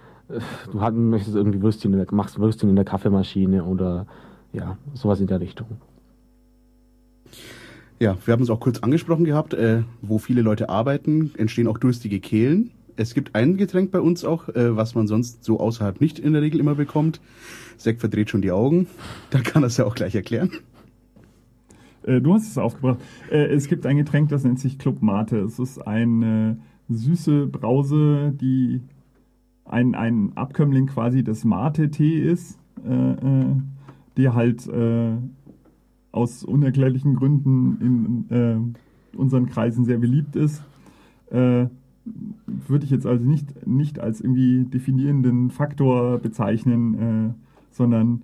du 0.73 0.81
hat, 0.81 0.95
möchtest 0.95 1.37
irgendwie 1.37 1.63
Würstchen, 1.63 1.93
der, 1.93 2.07
machst 2.11 2.41
Würstchen 2.41 2.71
in 2.71 2.75
der 2.75 2.85
Kaffeemaschine 2.85 3.63
oder 3.63 4.07
ja, 4.53 4.79
sowas 4.95 5.21
in 5.21 5.29
der 5.29 5.39
Richtung. 5.39 5.69
Ja, 8.03 8.17
wir 8.25 8.33
haben 8.33 8.43
es 8.43 8.51
auch 8.51 8.59
kurz 8.59 8.81
angesprochen 8.81 9.25
gehabt, 9.25 9.55
äh, 9.55 9.85
wo 10.01 10.19
viele 10.19 10.43
Leute 10.43 10.69
arbeiten, 10.69 11.31
entstehen 11.37 11.69
auch 11.69 11.79
durstige 11.79 12.19
Kehlen. 12.19 12.73
Es 12.97 13.15
gibt 13.15 13.37
ein 13.37 13.57
Getränk 13.57 13.93
bei 13.93 14.01
uns 14.01 14.25
auch, 14.25 14.49
äh, 14.49 14.75
was 14.75 14.97
man 14.97 15.07
sonst 15.07 15.45
so 15.45 15.61
außerhalb 15.61 16.01
nicht 16.01 16.19
in 16.19 16.33
der 16.33 16.43
Regel 16.43 16.59
immer 16.59 16.75
bekommt. 16.75 17.21
Sekt 17.77 18.01
verdreht 18.01 18.29
schon 18.29 18.43
die 18.43 18.51
Augen. 18.51 18.89
Da 19.31 19.39
kann 19.39 19.63
er 19.63 19.69
es 19.69 19.77
ja 19.77 19.85
auch 19.85 19.95
gleich 19.95 20.17
erklären. 20.17 20.51
Äh, 22.03 22.21
du 22.21 22.35
hast 22.35 22.49
es 22.49 22.59
aufgebracht. 22.59 22.99
Äh, 23.31 23.45
es 23.55 23.69
gibt 23.69 23.87
ein 23.87 23.99
Getränk, 23.99 24.31
das 24.31 24.43
nennt 24.43 24.59
sich 24.59 24.81
Club 24.81 25.01
Mate. 25.01 25.39
Es 25.39 25.61
ist 25.61 25.79
eine 25.79 26.59
süße 26.89 27.47
Brause, 27.47 28.33
die 28.33 28.81
ein, 29.65 29.95
ein 29.95 30.33
Abkömmling 30.35 30.89
quasi 30.89 31.23
des 31.23 31.45
Mate-Tee 31.45 32.19
ist, 32.19 32.59
äh, 32.85 33.13
äh, 33.13 33.55
der 34.17 34.35
halt 34.35 34.69
aus 36.13 36.45
unerklärlichen 36.45 37.17
Gründen 37.17 38.27
in 38.31 38.37
äh, 38.37 39.17
unseren 39.17 39.47
Kreisen 39.47 39.85
sehr 39.85 39.99
beliebt 39.99 40.37
ist. 40.37 40.63
Äh, 41.31 41.67
würde 42.05 42.85
ich 42.85 42.91
jetzt 42.91 43.07
also 43.07 43.25
nicht, 43.25 43.67
nicht 43.67 44.01
als 44.01 44.21
irgendwie 44.21 44.65
definierenden 44.65 45.51
Faktor 45.51 46.19
bezeichnen, 46.19 46.95
äh, 47.31 47.35
sondern 47.71 48.23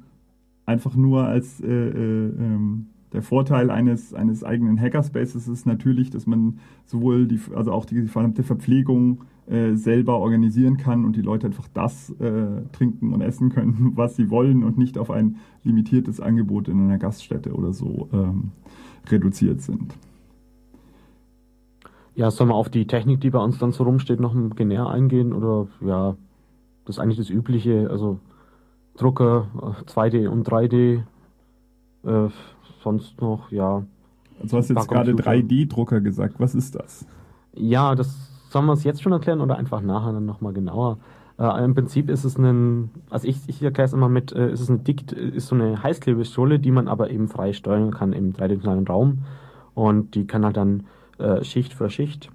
einfach 0.66 0.96
nur 0.96 1.24
als 1.24 1.61
äh, 1.61 1.66
äh, 1.66 2.29
ähm, 2.38 2.87
der 3.12 3.22
Vorteil 3.22 3.70
eines, 3.70 4.12
eines 4.12 4.44
eigenen 4.44 4.79
Hackerspaces 4.79 5.48
ist 5.48 5.66
natürlich, 5.66 6.11
dass 6.11 6.27
man 6.27 6.59
sowohl 6.85 7.27
die, 7.27 7.40
also 7.55 7.72
auch 7.72 7.87
die 7.87 8.07
verdammte 8.07 8.42
Verpflegung 8.42 9.24
äh, 9.48 9.74
selber 9.76 10.18
organisieren 10.18 10.76
kann 10.76 11.04
und 11.04 11.16
die 11.16 11.22
Leute 11.22 11.46
einfach 11.46 11.68
das 11.72 12.11
äh, 12.20 12.62
trinken 12.72 13.14
und 13.14 13.22
essen 13.22 13.48
können, 13.48 13.92
was 13.96 14.16
sie 14.16 14.30
wollen 14.30 14.62
und 14.62 14.76
nicht 14.76 14.98
auf 14.98 15.11
ein 15.11 15.37
limitiertes 15.64 16.20
Angebot 16.20 16.68
in 16.68 16.78
einer 16.80 16.98
Gaststätte 16.98 17.54
oder 17.54 17.72
so 17.72 18.08
ähm, 18.12 18.50
reduziert 19.08 19.62
sind. 19.62 19.94
Ja, 22.14 22.30
sollen 22.30 22.50
wir 22.50 22.56
auf 22.56 22.68
die 22.68 22.87
Technik, 22.87 23.20
die 23.20 23.30
bei 23.30 23.38
uns 23.38 23.58
dann 23.58 23.72
so 23.72 23.84
rumsteht, 23.84 24.20
noch 24.20 24.34
näher 24.34 24.88
eingehen? 24.88 25.32
Oder 25.32 25.68
ja, 25.80 26.16
das 26.84 26.96
ist 26.96 27.00
eigentlich 27.00 27.18
das 27.18 27.30
Übliche, 27.30 27.88
also 27.90 28.18
Drucker, 28.96 29.46
2D 29.87 30.28
und 30.28 30.46
3D, 30.46 31.02
äh, 32.04 32.28
sonst 32.82 33.20
noch, 33.20 33.50
ja. 33.50 33.84
Also 34.42 34.58
hast 34.58 34.68
du 34.68 34.74
jetzt 34.74 34.88
gerade 34.88 35.12
Computer. 35.12 35.30
3D-Drucker 35.30 36.00
gesagt. 36.00 36.34
Was 36.38 36.54
ist 36.54 36.74
das? 36.74 37.06
Ja, 37.54 37.94
das 37.94 38.28
sollen 38.50 38.66
wir 38.66 38.72
es 38.72 38.84
jetzt 38.84 39.02
schon 39.02 39.12
erklären 39.12 39.40
oder 39.40 39.56
einfach 39.56 39.80
nachher 39.80 40.12
dann 40.12 40.26
nochmal 40.26 40.52
genauer? 40.52 40.98
Äh, 41.38 41.64
Im 41.64 41.74
Prinzip 41.74 42.11
ist 42.11 42.24
es 42.24 42.37
ein, 42.38 42.90
also 43.11 43.28
ich, 43.28 43.38
ich 43.46 43.62
erkläre 43.62 43.87
es 43.87 43.92
immer 43.92 44.08
mit, 44.08 44.32
äh, 44.32 44.50
ist 44.50 44.61
es 44.61 44.68
eine 44.68 44.80
Dikt, 44.80 45.12
ist 45.12 45.48
so 45.48 45.54
eine 45.54 45.82
Heißklebepistole, 45.82 46.58
die 46.58 46.70
man 46.70 46.88
aber 46.88 47.11
eben 47.11 47.28
frei 47.28 47.52
steuern 47.52 47.92
kann 47.92 48.12
im 48.12 48.32
dreidimensionalen 48.32 48.87
Raum. 48.87 49.18
Und 49.74 50.14
die 50.14 50.26
kann 50.26 50.44
halt 50.44 50.56
dann 50.56 50.84
äh, 51.18 51.44
Schicht 51.44 51.72
für 51.72 51.90
Schicht 51.90 52.30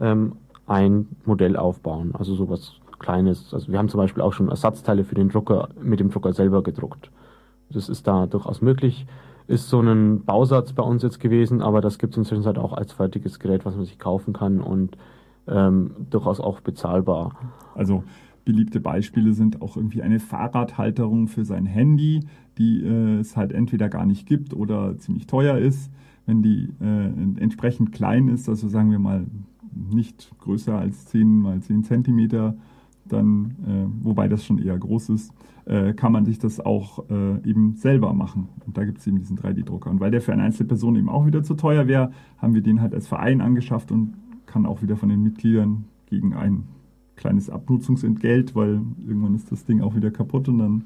ähm, 0.00 0.36
ein 0.66 1.08
Modell 1.24 1.56
aufbauen. 1.56 2.14
Also 2.14 2.34
sowas 2.34 2.80
Kleines. 2.98 3.52
Also 3.52 3.70
wir 3.70 3.78
haben 3.78 3.88
zum 3.88 3.98
Beispiel 3.98 4.22
auch 4.22 4.32
schon 4.32 4.48
Ersatzteile 4.48 5.04
für 5.04 5.14
den 5.14 5.28
Drucker 5.28 5.68
mit 5.82 6.00
dem 6.00 6.10
Drucker 6.10 6.32
selber 6.32 6.62
gedruckt. 6.62 7.10
Das 7.70 7.88
ist 7.88 8.06
da 8.06 8.26
durchaus 8.26 8.62
möglich. 8.62 9.06
Ist 9.46 9.68
so 9.68 9.80
ein 9.80 10.24
Bausatz 10.24 10.72
bei 10.72 10.82
uns 10.82 11.02
jetzt 11.02 11.20
gewesen, 11.20 11.60
aber 11.60 11.82
das 11.82 11.98
gibt 11.98 12.14
es 12.14 12.18
inzwischen 12.18 12.46
halt 12.46 12.56
auch 12.56 12.72
als 12.72 12.92
fertiges 12.92 13.38
Gerät, 13.40 13.66
was 13.66 13.76
man 13.76 13.84
sich 13.84 13.98
kaufen 13.98 14.32
kann 14.32 14.60
und 14.60 14.96
ähm, 15.48 15.90
durchaus 16.10 16.40
auch 16.40 16.60
bezahlbar. 16.60 17.52
Also 17.74 18.04
beliebte 18.44 18.80
Beispiele 18.80 19.32
sind 19.32 19.62
auch 19.62 19.76
irgendwie 19.76 20.02
eine 20.02 20.20
Fahrradhalterung 20.20 21.28
für 21.28 21.44
sein 21.44 21.66
Handy, 21.66 22.20
die 22.58 22.82
äh, 22.84 23.18
es 23.18 23.36
halt 23.36 23.52
entweder 23.52 23.88
gar 23.88 24.06
nicht 24.06 24.26
gibt 24.26 24.54
oder 24.54 24.98
ziemlich 24.98 25.26
teuer 25.26 25.58
ist. 25.58 25.90
Wenn 26.26 26.42
die 26.42 26.70
äh, 26.80 27.40
entsprechend 27.40 27.92
klein 27.92 28.28
ist, 28.28 28.48
also 28.48 28.68
sagen 28.68 28.90
wir 28.90 28.98
mal 28.98 29.26
nicht 29.74 30.30
größer 30.38 30.78
als 30.78 31.06
10 31.06 31.40
mal 31.40 31.60
10 31.60 31.84
Zentimeter, 31.84 32.56
dann, 33.04 33.56
äh, 33.66 34.04
wobei 34.04 34.28
das 34.28 34.44
schon 34.44 34.58
eher 34.58 34.78
groß 34.78 35.10
ist, 35.10 35.32
äh, 35.66 35.92
kann 35.92 36.12
man 36.12 36.24
sich 36.24 36.38
das 36.38 36.60
auch 36.60 37.08
äh, 37.10 37.48
eben 37.48 37.74
selber 37.74 38.12
machen. 38.14 38.48
Und 38.66 38.76
da 38.76 38.84
gibt 38.84 38.98
es 38.98 39.06
eben 39.06 39.18
diesen 39.18 39.38
3D-Drucker. 39.38 39.90
Und 39.90 40.00
weil 40.00 40.10
der 40.10 40.20
für 40.20 40.32
eine 40.32 40.42
Einzelperson 40.42 40.96
eben 40.96 41.08
auch 41.08 41.26
wieder 41.26 41.42
zu 41.42 41.54
teuer 41.54 41.86
wäre, 41.86 42.12
haben 42.38 42.54
wir 42.54 42.62
den 42.62 42.80
halt 42.80 42.94
als 42.94 43.06
Verein 43.06 43.40
angeschafft 43.40 43.92
und 43.92 44.14
kann 44.54 44.66
auch 44.66 44.82
wieder 44.82 44.96
von 44.96 45.08
den 45.08 45.20
Mitgliedern 45.20 45.84
gegen 46.06 46.32
ein 46.32 46.62
kleines 47.16 47.50
Abnutzungsentgelt, 47.50 48.54
weil 48.54 48.82
irgendwann 49.04 49.34
ist 49.34 49.50
das 49.50 49.64
Ding 49.64 49.82
auch 49.82 49.96
wieder 49.96 50.12
kaputt 50.12 50.48
und 50.48 50.58
dann 50.58 50.84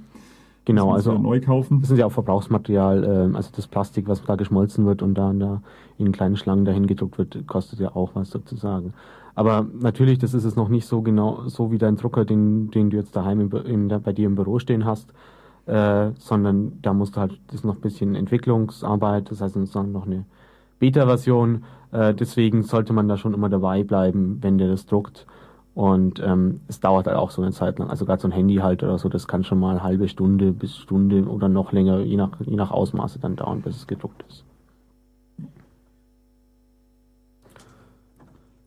Genau, 0.64 0.92
also 0.92 1.16
neu 1.16 1.40
kaufen. 1.40 1.80
Das 1.80 1.90
ist 1.90 1.98
ja 1.98 2.04
auch 2.04 2.12
Verbrauchsmaterial, 2.12 3.04
ähm, 3.04 3.36
also 3.36 3.50
das 3.54 3.66
Plastik, 3.66 4.06
was 4.06 4.22
da 4.22 4.36
geschmolzen 4.36 4.84
wird 4.84 5.02
und 5.02 5.14
dann 5.14 5.40
da 5.40 5.62
in 5.96 6.12
kleinen 6.12 6.36
Schlangen 6.36 6.66
dahin 6.66 6.86
gedruckt 6.86 7.16
wird, 7.16 7.46
kostet 7.46 7.78
ja 7.80 7.94
auch 7.94 8.10
was 8.14 8.30
sozusagen. 8.30 8.92
Aber 9.34 9.66
natürlich, 9.80 10.18
das 10.18 10.34
ist 10.34 10.44
es 10.44 10.56
noch 10.56 10.68
nicht 10.68 10.86
so 10.86 11.00
genau, 11.00 11.46
so 11.46 11.70
wie 11.70 11.78
dein 11.78 11.96
Drucker, 11.96 12.26
den, 12.26 12.70
den 12.70 12.90
du 12.90 12.98
jetzt 12.98 13.16
daheim 13.16 13.40
im, 13.40 13.52
in, 13.66 13.88
bei 13.88 14.12
dir 14.12 14.26
im 14.26 14.34
Büro 14.34 14.58
stehen 14.58 14.84
hast, 14.84 15.12
äh, 15.66 16.10
sondern 16.18 16.78
da 16.82 16.92
musst 16.92 17.16
du 17.16 17.20
halt, 17.20 17.38
das 17.46 17.56
ist 17.56 17.64
noch 17.64 17.76
ein 17.76 17.80
bisschen 17.80 18.14
Entwicklungsarbeit, 18.14 19.30
das 19.30 19.40
heißt 19.40 19.54
sozusagen 19.54 19.92
noch 19.92 20.06
eine 20.06 20.26
Beta-Version, 20.78 21.64
äh, 21.92 22.14
deswegen 22.14 22.62
sollte 22.62 22.92
man 22.92 23.08
da 23.08 23.16
schon 23.16 23.34
immer 23.34 23.48
dabei 23.48 23.82
bleiben, 23.82 24.38
wenn 24.40 24.58
der 24.58 24.68
das 24.68 24.86
druckt. 24.86 25.26
Und 25.74 26.20
ähm, 26.20 26.60
es 26.66 26.80
dauert 26.80 27.06
halt 27.06 27.16
auch 27.16 27.30
so 27.30 27.40
eine 27.40 27.52
Zeit 27.52 27.78
lang. 27.78 27.88
Also 27.88 28.04
gerade 28.04 28.20
so 28.20 28.26
ein 28.26 28.32
Handy 28.32 28.56
halt 28.56 28.82
oder 28.82 28.98
so, 28.98 29.08
das 29.08 29.28
kann 29.28 29.44
schon 29.44 29.60
mal 29.60 29.82
halbe 29.82 30.08
Stunde 30.08 30.52
bis 30.52 30.76
Stunde 30.76 31.24
oder 31.24 31.48
noch 31.48 31.72
länger, 31.72 32.00
je 32.00 32.16
nach, 32.16 32.32
je 32.40 32.56
nach 32.56 32.72
Ausmaße 32.72 33.20
dann 33.20 33.36
dauern, 33.36 33.62
bis 33.62 33.76
es 33.76 33.86
gedruckt 33.86 34.24
ist. 34.28 34.44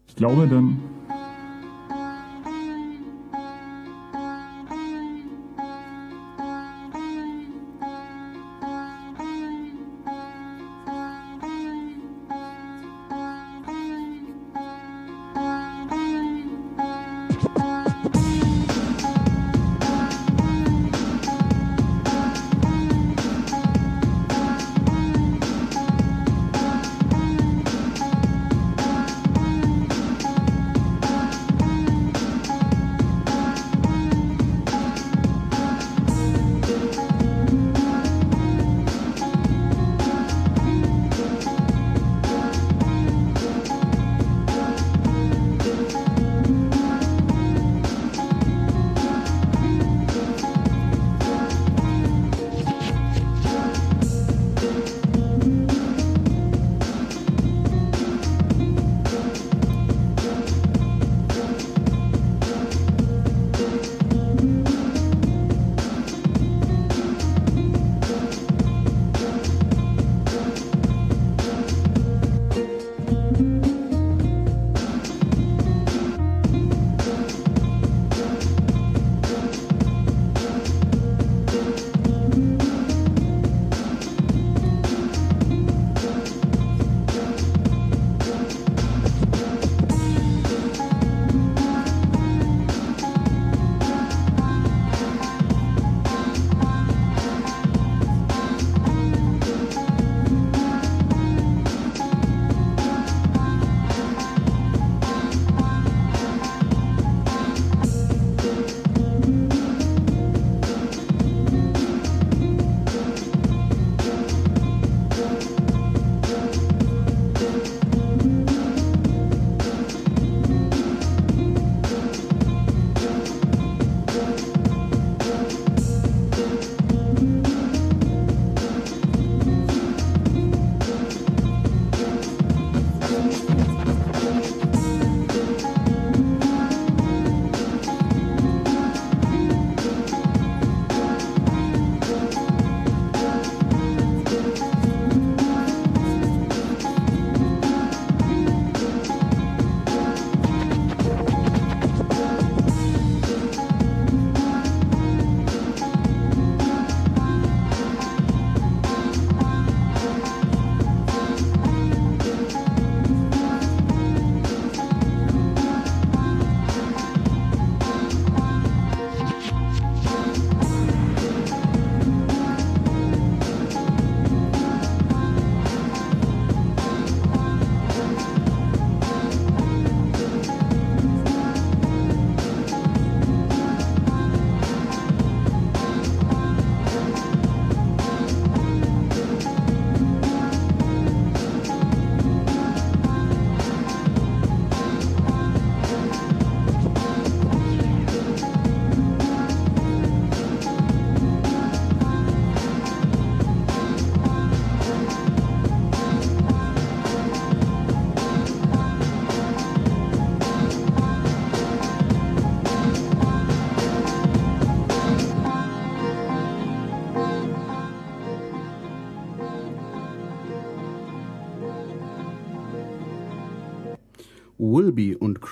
Ich 0.07 0.15
glaube 0.15 0.47
dann. 0.47 0.79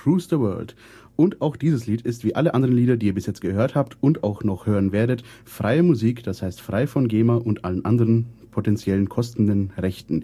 Cruise 0.02 0.28
the 0.30 0.40
World. 0.40 0.76
Und 1.18 1.42
auch 1.42 1.58
dieses 1.58 1.86
Lied 1.86 2.04
ist 2.04 2.24
wie 2.24 2.34
alle 2.34 2.54
anderen 2.54 2.74
Lieder, 2.74 2.96
die 2.96 3.08
ihr 3.08 3.14
bis 3.14 3.26
jetzt 3.26 3.42
gehört 3.42 3.76
habt 3.76 3.98
und 4.00 4.24
auch 4.24 4.46
noch 4.46 4.66
hören 4.66 4.94
werdet, 4.94 5.24
freie 5.44 5.84
Musik, 5.84 6.24
das 6.24 6.42
heißt 6.42 6.62
frei 6.62 6.88
von 6.88 7.10
GEMA 7.10 7.36
und 7.36 7.66
allen 7.66 7.84
anderen 7.84 8.28
potenziellen 8.52 9.10
kostenden 9.10 9.72
Rechten. 9.78 10.24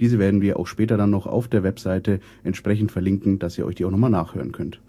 Diese 0.00 0.18
werden 0.18 0.40
wir 0.40 0.58
auch 0.58 0.66
später 0.66 0.96
dann 0.96 1.10
noch 1.10 1.26
auf 1.26 1.46
der 1.46 1.62
Webseite 1.62 2.18
entsprechend 2.42 2.90
verlinken, 2.90 3.38
dass 3.38 3.56
ihr 3.56 3.64
euch 3.64 3.76
die 3.76 3.84
auch 3.84 3.92
nochmal 3.92 4.10
nachhören 4.10 4.50
könnt. 4.50 4.80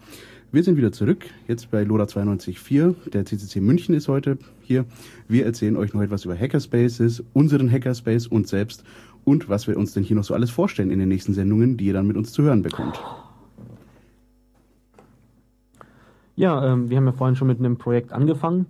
Wir 0.51 0.63
sind 0.63 0.77
wieder 0.77 0.91
zurück, 0.91 1.25
jetzt 1.47 1.69
bei 1.69 1.83
Lola 1.83 2.05
92.4. 2.05 3.09
Der 3.11 3.25
CCC 3.25 3.61
München 3.61 3.93
ist 3.93 4.07
heute 4.07 4.39
hier. 4.61 4.85
Wir 5.27 5.45
erzählen 5.45 5.77
euch 5.77 5.93
noch 5.93 6.01
etwas 6.01 6.25
über 6.25 6.35
Hackerspaces, 6.35 7.23
unseren 7.33 7.71
Hackerspace 7.71 8.25
und 8.25 8.47
selbst 8.47 8.83
und 9.25 9.47
was 9.49 9.67
wir 9.67 9.77
uns 9.77 9.93
denn 9.93 10.03
hier 10.03 10.15
noch 10.15 10.23
so 10.23 10.33
alles 10.33 10.49
vorstellen 10.49 10.89
in 10.89 10.97
den 10.97 11.09
nächsten 11.09 11.33
Sendungen, 11.33 11.77
die 11.77 11.85
ihr 11.85 11.93
dann 11.93 12.07
mit 12.07 12.17
uns 12.17 12.31
zu 12.31 12.41
hören 12.41 12.63
bekommt. 12.63 12.99
Ja, 16.35 16.65
ähm, 16.65 16.89
wir 16.89 16.97
haben 16.97 17.05
ja 17.05 17.11
vorhin 17.11 17.35
schon 17.35 17.47
mit 17.47 17.59
einem 17.59 17.77
Projekt 17.77 18.11
angefangen 18.11 18.65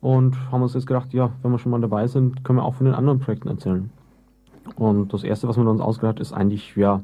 und 0.00 0.36
haben 0.50 0.62
uns 0.62 0.74
jetzt 0.74 0.86
gedacht, 0.86 1.12
ja, 1.12 1.30
wenn 1.42 1.50
wir 1.50 1.58
schon 1.58 1.72
mal 1.72 1.80
dabei 1.80 2.06
sind, 2.06 2.44
können 2.44 2.58
wir 2.58 2.64
auch 2.64 2.74
von 2.74 2.86
den 2.86 2.94
anderen 2.94 3.18
Projekten 3.18 3.48
erzählen. 3.48 3.90
Und 4.76 5.12
das 5.12 5.24
erste, 5.24 5.48
was 5.48 5.56
man 5.56 5.66
uns 5.66 5.80
ausgedacht 5.80 6.16
hat, 6.16 6.20
ist 6.20 6.32
eigentlich, 6.32 6.76
ja, 6.76 7.02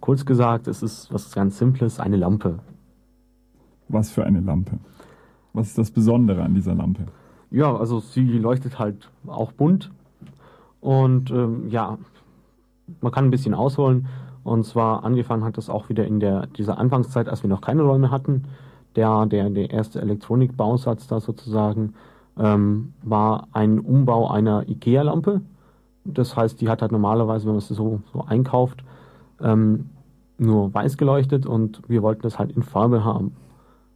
kurz 0.00 0.24
gesagt, 0.24 0.68
es 0.68 0.82
ist 0.82 1.12
was 1.12 1.34
ganz 1.34 1.58
Simples, 1.58 1.98
eine 1.98 2.16
Lampe. 2.16 2.60
Was 3.88 4.10
für 4.10 4.24
eine 4.24 4.40
Lampe? 4.40 4.78
Was 5.52 5.68
ist 5.68 5.78
das 5.78 5.90
Besondere 5.90 6.42
an 6.42 6.54
dieser 6.54 6.74
Lampe? 6.74 7.06
Ja, 7.50 7.74
also 7.74 8.00
sie 8.00 8.38
leuchtet 8.38 8.78
halt 8.78 9.10
auch 9.26 9.52
bunt 9.52 9.90
und 10.80 11.30
ähm, 11.30 11.68
ja, 11.68 11.98
man 13.00 13.12
kann 13.12 13.24
ein 13.24 13.30
bisschen 13.30 13.54
ausholen. 13.54 14.06
Und 14.44 14.64
zwar 14.64 15.04
angefangen 15.04 15.44
hat 15.44 15.58
das 15.58 15.68
auch 15.68 15.88
wieder 15.88 16.06
in 16.06 16.20
der 16.20 16.46
dieser 16.46 16.78
Anfangszeit, 16.78 17.28
als 17.28 17.42
wir 17.42 17.50
noch 17.50 17.60
keine 17.60 17.82
Räume 17.82 18.10
hatten. 18.10 18.44
Der, 18.98 19.26
der, 19.26 19.48
der 19.48 19.70
erste 19.70 20.00
Elektronikbausatz 20.00 21.06
da 21.06 21.20
sozusagen 21.20 21.94
ähm, 22.36 22.94
war 23.04 23.46
ein 23.52 23.78
Umbau 23.78 24.28
einer 24.28 24.68
IKEA-Lampe. 24.68 25.40
Das 26.04 26.36
heißt, 26.36 26.60
die 26.60 26.68
hat 26.68 26.82
halt 26.82 26.90
normalerweise, 26.90 27.46
wenn 27.46 27.52
man 27.52 27.58
es 27.58 27.68
so, 27.68 28.00
so 28.12 28.24
einkauft, 28.26 28.82
ähm, 29.40 29.90
nur 30.36 30.74
weiß 30.74 30.96
geleuchtet 30.96 31.46
und 31.46 31.80
wir 31.86 32.02
wollten 32.02 32.22
das 32.22 32.40
halt 32.40 32.50
in 32.50 32.64
Farbe 32.64 33.04
haben. 33.04 33.36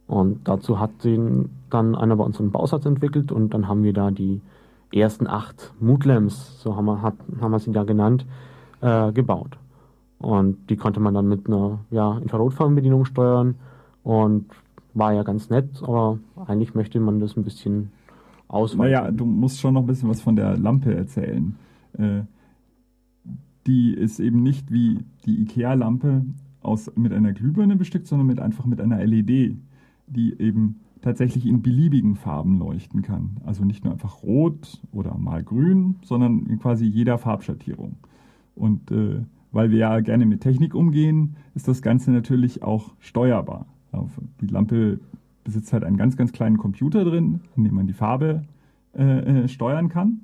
Und 0.07 0.47
dazu 0.47 0.79
hat 0.79 1.03
den 1.03 1.49
dann 1.69 1.95
einer 1.95 2.15
bei 2.15 2.23
uns 2.23 2.39
einen 2.39 2.51
Bausatz 2.51 2.85
entwickelt 2.85 3.29
und 3.33 3.53
dann 3.53 3.67
haben 3.67 3.83
wir 3.83 3.91
da 3.91 4.09
die 4.09 4.39
ersten 4.93 5.27
acht 5.27 5.73
Moodlamps, 5.81 6.61
so 6.61 6.77
haben 6.77 6.85
wir, 6.85 7.01
hat, 7.01 7.15
haben 7.41 7.51
wir 7.51 7.59
sie 7.59 7.73
da 7.73 7.83
genannt, 7.83 8.25
äh, 8.79 9.11
gebaut. 9.11 9.57
Und 10.19 10.69
die 10.69 10.77
konnte 10.77 11.01
man 11.01 11.13
dann 11.13 11.27
mit 11.27 11.47
einer 11.47 11.79
ja, 11.91 12.17
Infrarotfernbedienung 12.19 13.03
steuern 13.03 13.55
und 14.03 14.45
war 14.93 15.13
ja 15.13 15.23
ganz 15.23 15.49
nett, 15.49 15.81
aber 15.81 16.19
eigentlich 16.45 16.75
möchte 16.75 16.99
man 16.99 17.19
das 17.19 17.35
ein 17.35 17.43
bisschen 17.43 17.91
ausweiten. 18.47 18.91
Naja, 18.91 19.11
du 19.11 19.25
musst 19.25 19.59
schon 19.59 19.73
noch 19.73 19.81
ein 19.81 19.87
bisschen 19.87 20.09
was 20.09 20.21
von 20.21 20.35
der 20.35 20.57
Lampe 20.57 20.93
erzählen. 20.93 21.55
Äh, 21.97 22.21
die 23.65 23.93
ist 23.93 24.19
eben 24.19 24.43
nicht 24.43 24.71
wie 24.71 24.99
die 25.25 25.41
IKEA-Lampe 25.43 26.23
mit 26.95 27.13
einer 27.13 27.33
Glühbirne 27.33 27.75
bestückt, 27.75 28.07
sondern 28.07 28.27
mit, 28.27 28.39
einfach 28.39 28.65
mit 28.65 28.79
einer 28.79 29.03
LED, 29.03 29.57
die 30.07 30.39
eben 30.39 30.79
tatsächlich 31.01 31.45
in 31.45 31.61
beliebigen 31.61 32.15
Farben 32.15 32.59
leuchten 32.59 33.01
kann. 33.01 33.37
Also 33.45 33.65
nicht 33.65 33.83
nur 33.83 33.93
einfach 33.93 34.23
rot 34.23 34.81
oder 34.91 35.17
mal 35.17 35.43
grün, 35.43 35.95
sondern 36.03 36.45
in 36.45 36.59
quasi 36.59 36.85
jeder 36.85 37.17
Farbschattierung. 37.17 37.97
Und 38.55 38.91
äh, 38.91 39.21
weil 39.51 39.69
wir 39.71 39.77
ja 39.79 39.99
gerne 39.99 40.25
mit 40.25 40.41
Technik 40.41 40.73
umgehen, 40.73 41.35
ist 41.55 41.67
das 41.67 41.81
Ganze 41.81 42.11
natürlich 42.11 42.63
auch 42.63 42.91
steuerbar. 42.99 43.65
Die 44.41 44.47
Lampe 44.47 44.99
besitzt 45.43 45.73
halt 45.73 45.83
einen 45.83 45.97
ganz, 45.97 46.17
ganz 46.17 46.31
kleinen 46.31 46.57
Computer 46.57 47.03
drin, 47.03 47.41
in 47.55 47.63
dem 47.63 47.75
man 47.75 47.87
die 47.87 47.93
Farbe 47.93 48.43
äh, 48.95 49.43
äh, 49.43 49.47
steuern 49.47 49.89
kann. 49.89 50.21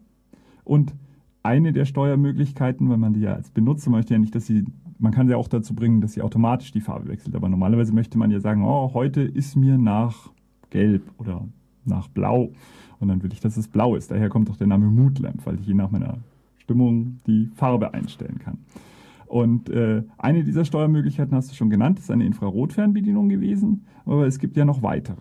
Und 0.64 0.94
eine 1.44 1.74
der 1.74 1.86
Steuermöglichkeiten, 1.86 2.90
weil 2.90 2.98
man 2.98 3.14
die 3.14 3.22
ja 3.22 3.34
als 3.34 3.50
Benutzer 3.50 3.90
möchte 3.90 4.14
ja 4.14 4.20
nicht, 4.20 4.36
dass 4.36 4.46
sie, 4.46 4.66
man 4.98 5.12
kann 5.12 5.28
sie 5.28 5.36
auch 5.36 5.48
dazu 5.48 5.74
bringen, 5.74 6.02
dass 6.02 6.14
sie 6.14 6.22
automatisch 6.22 6.72
die 6.72 6.82
Farbe 6.82 7.08
wechselt. 7.08 7.36
Aber 7.36 7.50
normalerweise 7.50 7.94
möchte 7.94 8.18
man 8.18 8.32
ja 8.32 8.40
sagen, 8.40 8.64
oh, 8.64 8.92
heute 8.94 9.22
ist 9.22 9.56
mir 9.56 9.78
nach 9.78 10.30
Gelb 10.70 11.04
oder 11.18 11.48
nach 11.86 12.08
Blau. 12.08 12.52
Und 13.00 13.08
dann 13.08 13.24
will 13.24 13.32
ich, 13.32 13.40
dass 13.40 13.58
es 13.58 13.68
blau 13.68 13.96
ist. 13.96 14.12
Daher 14.12 14.30
kommt 14.30 14.50
auch 14.50 14.58
der 14.58 14.68
Name 14.68 14.88
Mood 14.88 15.20
Lamp, 15.20 15.46
weil 15.46 15.60
ich 15.60 15.68
je 15.68 15.74
nach 15.74 15.90
meiner 15.90 16.18
Stimmung 16.58 17.18
die 17.26 17.50
Farbe 17.56 17.94
einstellen 17.94 18.40
kann. 18.40 18.58
Und 19.30 19.70
äh, 19.70 20.02
eine 20.18 20.44
dieser 20.44 20.66
Steuermöglichkeiten 20.66 21.36
hast 21.36 21.52
du 21.52 21.56
schon 21.56 21.70
genannt, 21.70 22.00
ist 22.00 22.10
eine 22.10 22.26
Infrarotfernbedienung 22.26 23.30
gewesen, 23.30 23.86
aber 24.08 24.26
es 24.26 24.40
gibt 24.40 24.58
ja 24.58 24.66
noch 24.66 24.82
weitere. 24.82 25.18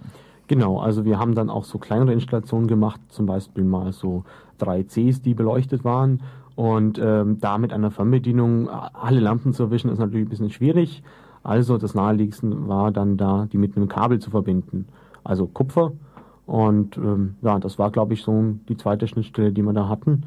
Genau, 0.46 0.80
also 0.80 1.04
wir 1.04 1.18
haben 1.18 1.34
dann 1.34 1.50
auch 1.50 1.64
so 1.64 1.76
kleinere 1.76 2.14
Installationen 2.14 2.68
gemacht, 2.68 3.02
zum 3.08 3.26
Beispiel 3.26 3.64
mal 3.64 3.92
so 3.92 4.24
drei 4.56 4.82
Cs, 4.82 5.20
die 5.20 5.34
beleuchtet 5.34 5.84
waren. 5.84 6.22
Und 6.56 6.98
ähm, 6.98 7.38
da 7.38 7.58
mit 7.58 7.74
einer 7.74 7.90
Fernbedienung 7.90 8.70
alle 8.70 9.20
Lampen 9.20 9.52
zu 9.52 9.64
erwischen, 9.64 9.90
ist 9.90 9.98
natürlich 9.98 10.26
ein 10.26 10.30
bisschen 10.30 10.50
schwierig. 10.50 11.02
Also 11.42 11.76
das 11.76 11.94
naheliegendste 11.94 12.66
war 12.66 12.90
dann 12.90 13.18
da, 13.18 13.46
die 13.52 13.58
mit 13.58 13.76
einem 13.76 13.88
Kabel 13.88 14.20
zu 14.20 14.30
verbinden. 14.30 14.86
Also 15.22 15.46
Kupfer. 15.46 15.92
Und 16.46 16.96
ähm, 16.96 17.34
ja, 17.42 17.58
das 17.58 17.78
war, 17.78 17.90
glaube 17.90 18.14
ich, 18.14 18.22
so 18.22 18.54
die 18.70 18.78
zweite 18.78 19.06
Schnittstelle, 19.06 19.52
die 19.52 19.62
wir 19.62 19.74
da 19.74 19.86
hatten. 19.86 20.22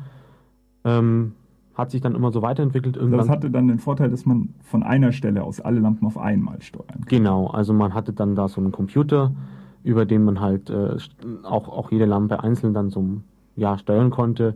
Ähm, 0.85 1.33
hat 1.73 1.91
sich 1.91 2.01
dann 2.01 2.15
immer 2.15 2.31
so 2.31 2.41
weiterentwickelt. 2.41 2.97
Irgendwann 2.97 3.19
das 3.19 3.29
hatte 3.29 3.49
dann 3.49 3.67
den 3.67 3.79
Vorteil, 3.79 4.09
dass 4.09 4.25
man 4.25 4.49
von 4.61 4.83
einer 4.83 5.11
Stelle 5.11 5.43
aus 5.43 5.61
alle 5.61 5.79
Lampen 5.79 6.05
auf 6.05 6.17
einmal 6.17 6.61
steuern 6.61 6.87
kann. 6.87 7.05
Genau, 7.07 7.47
also 7.47 7.73
man 7.73 7.93
hatte 7.93 8.13
dann 8.13 8.35
da 8.35 8.47
so 8.47 8.59
einen 8.59 8.71
Computer, 8.71 9.31
über 9.83 10.05
den 10.05 10.23
man 10.23 10.41
halt 10.41 10.69
äh, 10.69 10.97
auch, 11.43 11.69
auch 11.69 11.91
jede 11.91 12.05
Lampe 12.05 12.43
einzeln 12.43 12.73
dann 12.73 12.89
so 12.89 13.05
ja, 13.55 13.77
steuern 13.77 14.09
konnte. 14.09 14.55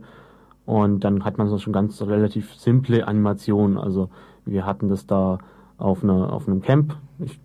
Und 0.66 1.04
dann 1.04 1.24
hat 1.24 1.38
man 1.38 1.48
so 1.48 1.58
schon 1.58 1.72
ganz 1.72 2.02
relativ 2.02 2.54
simple 2.54 3.06
Animationen. 3.06 3.78
Also 3.78 4.10
wir 4.44 4.66
hatten 4.66 4.88
das 4.88 5.06
da 5.06 5.38
auf, 5.78 6.02
einer, 6.02 6.32
auf 6.32 6.48
einem 6.48 6.60
Camp. 6.60 6.96
Ich 7.18 7.38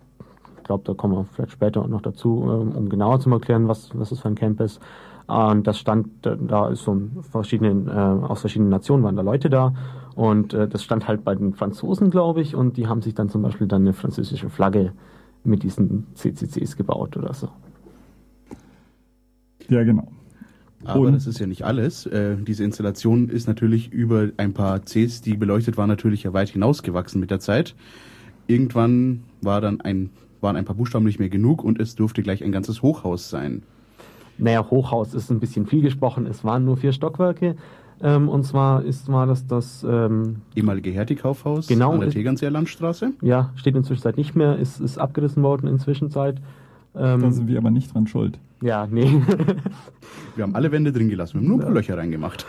glaube, 0.64 0.84
da 0.84 0.94
kommen 0.94 1.14
wir 1.14 1.24
vielleicht 1.24 1.52
später 1.52 1.86
noch 1.86 2.02
dazu, 2.02 2.44
ähm, 2.50 2.72
um 2.76 2.88
genauer 2.88 3.20
zu 3.20 3.30
erklären, 3.30 3.68
was, 3.68 3.96
was 3.98 4.10
das 4.10 4.20
für 4.20 4.28
ein 4.28 4.34
Camp 4.34 4.60
ist. 4.60 4.80
Und 5.26 5.66
das 5.66 5.78
stand, 5.78 6.08
da 6.22 6.68
ist 6.68 6.82
so 6.82 7.00
verschiedenen, 7.30 7.88
äh, 7.88 7.90
aus 7.90 8.40
verschiedenen 8.40 8.70
Nationen 8.70 9.02
waren 9.04 9.16
da 9.16 9.22
Leute 9.22 9.50
da. 9.50 9.74
Und 10.14 10.52
äh, 10.52 10.68
das 10.68 10.82
stand 10.82 11.08
halt 11.08 11.24
bei 11.24 11.34
den 11.34 11.54
Franzosen, 11.54 12.10
glaube 12.10 12.40
ich, 12.42 12.54
und 12.54 12.76
die 12.76 12.86
haben 12.86 13.02
sich 13.02 13.14
dann 13.14 13.28
zum 13.28 13.42
Beispiel 13.42 13.66
dann 13.66 13.82
eine 13.82 13.92
französische 13.92 14.50
Flagge 14.50 14.92
mit 15.44 15.62
diesen 15.62 16.06
CCCs 16.14 16.76
gebaut 16.76 17.16
oder 17.16 17.32
so. 17.34 17.48
Ja, 19.68 19.82
genau. 19.84 20.08
Aber 20.84 21.06
und 21.06 21.12
das 21.12 21.26
ist 21.26 21.38
ja 21.38 21.46
nicht 21.46 21.64
alles. 21.64 22.06
Äh, 22.06 22.36
diese 22.36 22.64
Installation 22.64 23.28
ist 23.28 23.46
natürlich 23.46 23.92
über 23.92 24.30
ein 24.36 24.52
paar 24.52 24.80
Cs, 24.80 25.20
die 25.20 25.36
beleuchtet 25.36 25.76
waren, 25.76 25.88
natürlich 25.88 26.24
ja 26.24 26.32
weit 26.32 26.50
hinausgewachsen 26.50 27.20
mit 27.20 27.30
der 27.30 27.40
Zeit. 27.40 27.74
Irgendwann 28.48 29.22
war 29.40 29.60
dann 29.60 29.80
ein, 29.80 30.10
waren 30.40 30.56
ein 30.56 30.64
paar 30.64 30.74
Buchstaben 30.74 31.04
nicht 31.04 31.20
mehr 31.20 31.28
genug 31.28 31.62
und 31.62 31.80
es 31.80 31.94
durfte 31.94 32.22
gleich 32.22 32.42
ein 32.42 32.52
ganzes 32.52 32.82
Hochhaus 32.82 33.30
sein. 33.30 33.62
Naja, 34.42 34.66
Hochhaus 34.68 35.14
ist 35.14 35.30
ein 35.30 35.38
bisschen 35.38 35.66
viel 35.66 35.82
gesprochen. 35.82 36.26
Es 36.26 36.44
waren 36.44 36.64
nur 36.64 36.76
vier 36.76 36.92
Stockwerke. 36.92 37.54
Ähm, 38.02 38.28
und 38.28 38.42
zwar 38.42 38.82
ist 38.82 39.10
war 39.10 39.26
das 39.26 39.46
das 39.46 39.86
ähm, 39.88 40.42
ehemalige 40.56 40.90
Hertie-Kaufhaus 40.90 41.68
genau, 41.68 41.92
an 41.92 42.00
der 42.00 42.10
Tegernseer 42.10 42.50
Landstraße. 42.50 43.12
Ja, 43.22 43.50
steht 43.54 43.76
inzwischen 43.76 44.12
nicht 44.16 44.34
mehr, 44.34 44.58
ist, 44.58 44.80
ist 44.80 44.98
abgerissen 44.98 45.44
worden 45.44 45.68
inzwischen 45.68 46.10
Zeit. 46.10 46.38
Ähm, 46.96 47.20
da 47.20 47.30
sind 47.30 47.46
wir 47.46 47.58
aber 47.58 47.70
nicht 47.70 47.94
dran 47.94 48.08
schuld. 48.08 48.40
Ja, 48.60 48.88
nee. 48.90 49.04
wir 50.34 50.42
haben 50.42 50.56
alle 50.56 50.72
Wände 50.72 50.90
drin 50.90 51.08
gelassen, 51.08 51.34
wir 51.34 51.40
haben 51.42 51.48
nur 51.48 51.58
ein 51.58 51.64
paar 51.64 51.74
Löcher 51.74 51.96
reingemacht. 51.96 52.44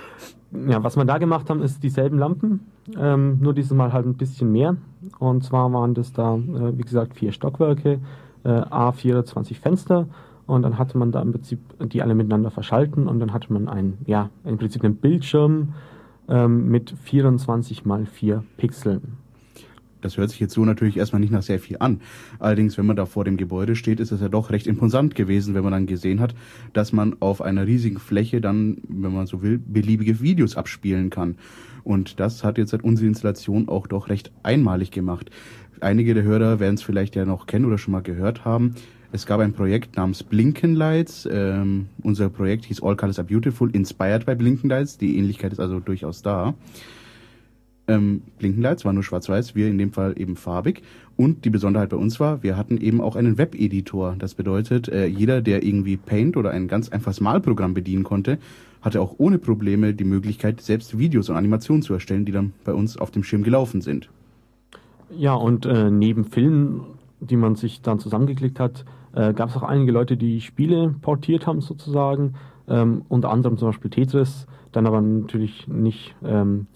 Ja, 0.68 0.84
was 0.84 0.96
wir 0.98 1.06
da 1.06 1.20
gemacht 1.20 1.52
haben, 1.52 1.62
ist 1.62 1.84
dieselben 1.84 2.18
Lampen, 2.18 2.62
ähm, 3.00 3.38
nur 3.40 3.54
dieses 3.54 3.74
Mal 3.74 3.94
halt 3.94 4.08
ein 4.08 4.16
bisschen 4.16 4.52
mehr. 4.52 4.78
Und 5.20 5.44
zwar 5.44 5.72
waren 5.72 5.94
das 5.94 6.12
da, 6.12 6.36
äh, 6.36 6.78
wie 6.78 6.84
gesagt, 6.84 7.14
vier 7.14 7.32
Stockwerke, 7.32 8.00
äh, 8.44 8.50
A24 8.50 9.60
Fenster 9.60 10.08
und 10.48 10.62
dann 10.64 10.78
hatte 10.78 10.98
man 10.98 11.12
da 11.12 11.22
im 11.22 11.32
Prinzip 11.32 11.60
die 11.80 12.02
alle 12.02 12.16
miteinander 12.16 12.52
verschalten 12.52 13.08
und 13.08 13.20
dann 13.20 13.34
hatte 13.34 13.52
man 13.52 13.68
ein, 13.68 13.98
ja, 14.06 14.30
im 14.44 14.58
Prinzip 14.58 14.84
einen 14.84 14.96
Bildschirm 14.96 15.74
ähm, 16.28 16.70
mit 16.70 16.94
24 17.04 17.86
mal 17.86 18.06
4 18.06 18.44
Pixeln. 18.58 19.18
Das 20.04 20.18
hört 20.18 20.30
sich 20.30 20.40
jetzt 20.42 20.54
so 20.54 20.66
natürlich 20.66 20.98
erstmal 20.98 21.22
nicht 21.22 21.32
nach 21.32 21.42
sehr 21.42 21.60
viel 21.60 21.78
an. 21.80 22.02
Allerdings, 22.38 22.78
wenn 22.78 22.86
man 22.86 22.98
da 22.98 23.06
vor 23.06 23.24
dem 23.24 23.38
Gebäude 23.38 23.76
steht, 23.76 24.02
ist 24.02 24.12
es 24.12 24.20
ja 24.20 24.28
doch 24.28 24.52
recht 24.52 24.68
imposant 24.68 25.16
gewesen, 25.16 25.56
wenn 25.56 25.64
man 25.64 25.72
dann 25.72 25.86
gesehen 25.86 26.20
hat, 26.20 26.36
dass 26.74 26.92
man 26.92 27.16
auf 27.22 27.42
einer 27.42 27.66
riesigen 27.66 28.00
Fläche 28.00 28.42
dann, 28.42 28.80
wenn 28.90 29.14
man 29.14 29.28
so 29.28 29.42
will, 29.42 29.60
beliebige 29.66 30.20
Videos 30.20 30.58
abspielen 30.58 31.10
kann. 31.10 31.38
Und 31.86 32.20
das 32.20 32.44
hat 32.44 32.58
jetzt 32.58 32.72
seit 32.72 32.84
unserer 32.84 33.08
Installation 33.08 33.70
auch 33.70 33.88
doch 33.88 34.10
recht 34.10 34.32
einmalig 34.44 34.92
gemacht. 34.92 35.30
Einige 35.80 36.14
der 36.14 36.24
Hörer 36.24 36.60
werden 36.60 36.76
es 36.76 36.84
vielleicht 36.84 37.16
ja 37.16 37.26
noch 37.26 37.46
kennen 37.46 37.66
oder 37.66 37.78
schon 37.78 37.94
mal 37.94 38.02
gehört 38.02 38.46
haben. 38.46 38.76
Es 39.14 39.28
gab 39.28 39.42
ein 39.42 39.54
Projekt 39.54 39.96
namens 39.96 40.24
Blinken 40.24 40.74
Lights. 40.74 41.30
Ähm, 41.32 41.86
unser 42.02 42.30
Projekt 42.30 42.66
hieß 42.66 42.82
All 42.82 42.96
Colors 42.96 43.20
Are 43.20 43.28
Beautiful, 43.28 43.70
inspired 43.70 44.26
by 44.26 44.34
Blinken 44.34 44.72
Lights. 44.72 44.98
Die 44.98 45.20
Ähnlichkeit 45.20 45.54
ist 45.54 45.60
also 45.60 45.80
durchaus 45.80 46.24
da. 46.24 46.56
Ähm, 47.88 48.24
Blinkenlights 48.40 48.86
war 48.86 48.94
nur 48.94 49.04
schwarz-weiß, 49.04 49.54
wir 49.54 49.68
in 49.68 49.78
dem 49.78 49.92
Fall 49.92 50.20
eben 50.20 50.36
farbig. 50.36 50.82
Und 51.16 51.46
die 51.46 51.52
Besonderheit 51.52 51.90
bei 51.90 51.98
uns 51.98 52.20
war, 52.20 52.42
wir 52.42 52.58
hatten 52.58 52.78
eben 52.78 53.02
auch 53.02 53.16
einen 53.16 53.38
Webeditor. 53.38 54.16
Das 54.18 54.34
bedeutet, 54.34 54.88
äh, 54.88 55.06
jeder, 55.06 55.44
der 55.44 55.62
irgendwie 55.62 55.98
Paint 55.98 56.36
oder 56.36 56.50
ein 56.50 56.68
ganz 56.68 56.90
einfaches 56.90 57.22
Malprogramm 57.22 57.76
bedienen 57.76 58.04
konnte, 58.04 58.40
hatte 58.82 59.00
auch 59.00 59.14
ohne 59.20 59.38
Probleme 59.38 59.94
die 59.94 60.06
Möglichkeit, 60.06 60.60
selbst 60.60 60.98
Videos 60.98 61.30
und 61.30 61.36
Animationen 61.36 61.84
zu 61.84 61.94
erstellen, 61.94 62.26
die 62.26 62.32
dann 62.32 62.54
bei 62.64 62.74
uns 62.74 62.98
auf 62.98 63.12
dem 63.12 63.24
Schirm 63.24 63.44
gelaufen 63.44 63.82
sind. 63.82 64.10
Ja, 65.16 65.36
und 65.36 65.68
äh, 65.68 65.92
neben 65.92 66.26
Filmen, 66.26 66.82
die 67.20 67.38
man 67.38 67.56
sich 67.56 67.84
dann 67.84 68.00
zusammengeklickt 68.00 68.60
hat, 68.60 68.86
äh, 69.14 69.34
gab 69.34 69.50
es 69.50 69.58
auch 69.58 69.64
einige 69.64 69.92
Leute, 69.92 70.18
die 70.18 70.42
Spiele 70.42 70.96
portiert 71.02 71.48
haben 71.48 71.62
sozusagen. 71.62 72.34
Ähm, 72.68 73.04
unter 73.10 73.30
anderem 73.30 73.58
zum 73.58 73.70
Beispiel 73.70 73.92
Tetris, 73.92 74.48
dann 74.72 74.88
aber 74.88 75.02
natürlich 75.02 75.68
nicht 75.68 76.16
ähm, 76.24 76.68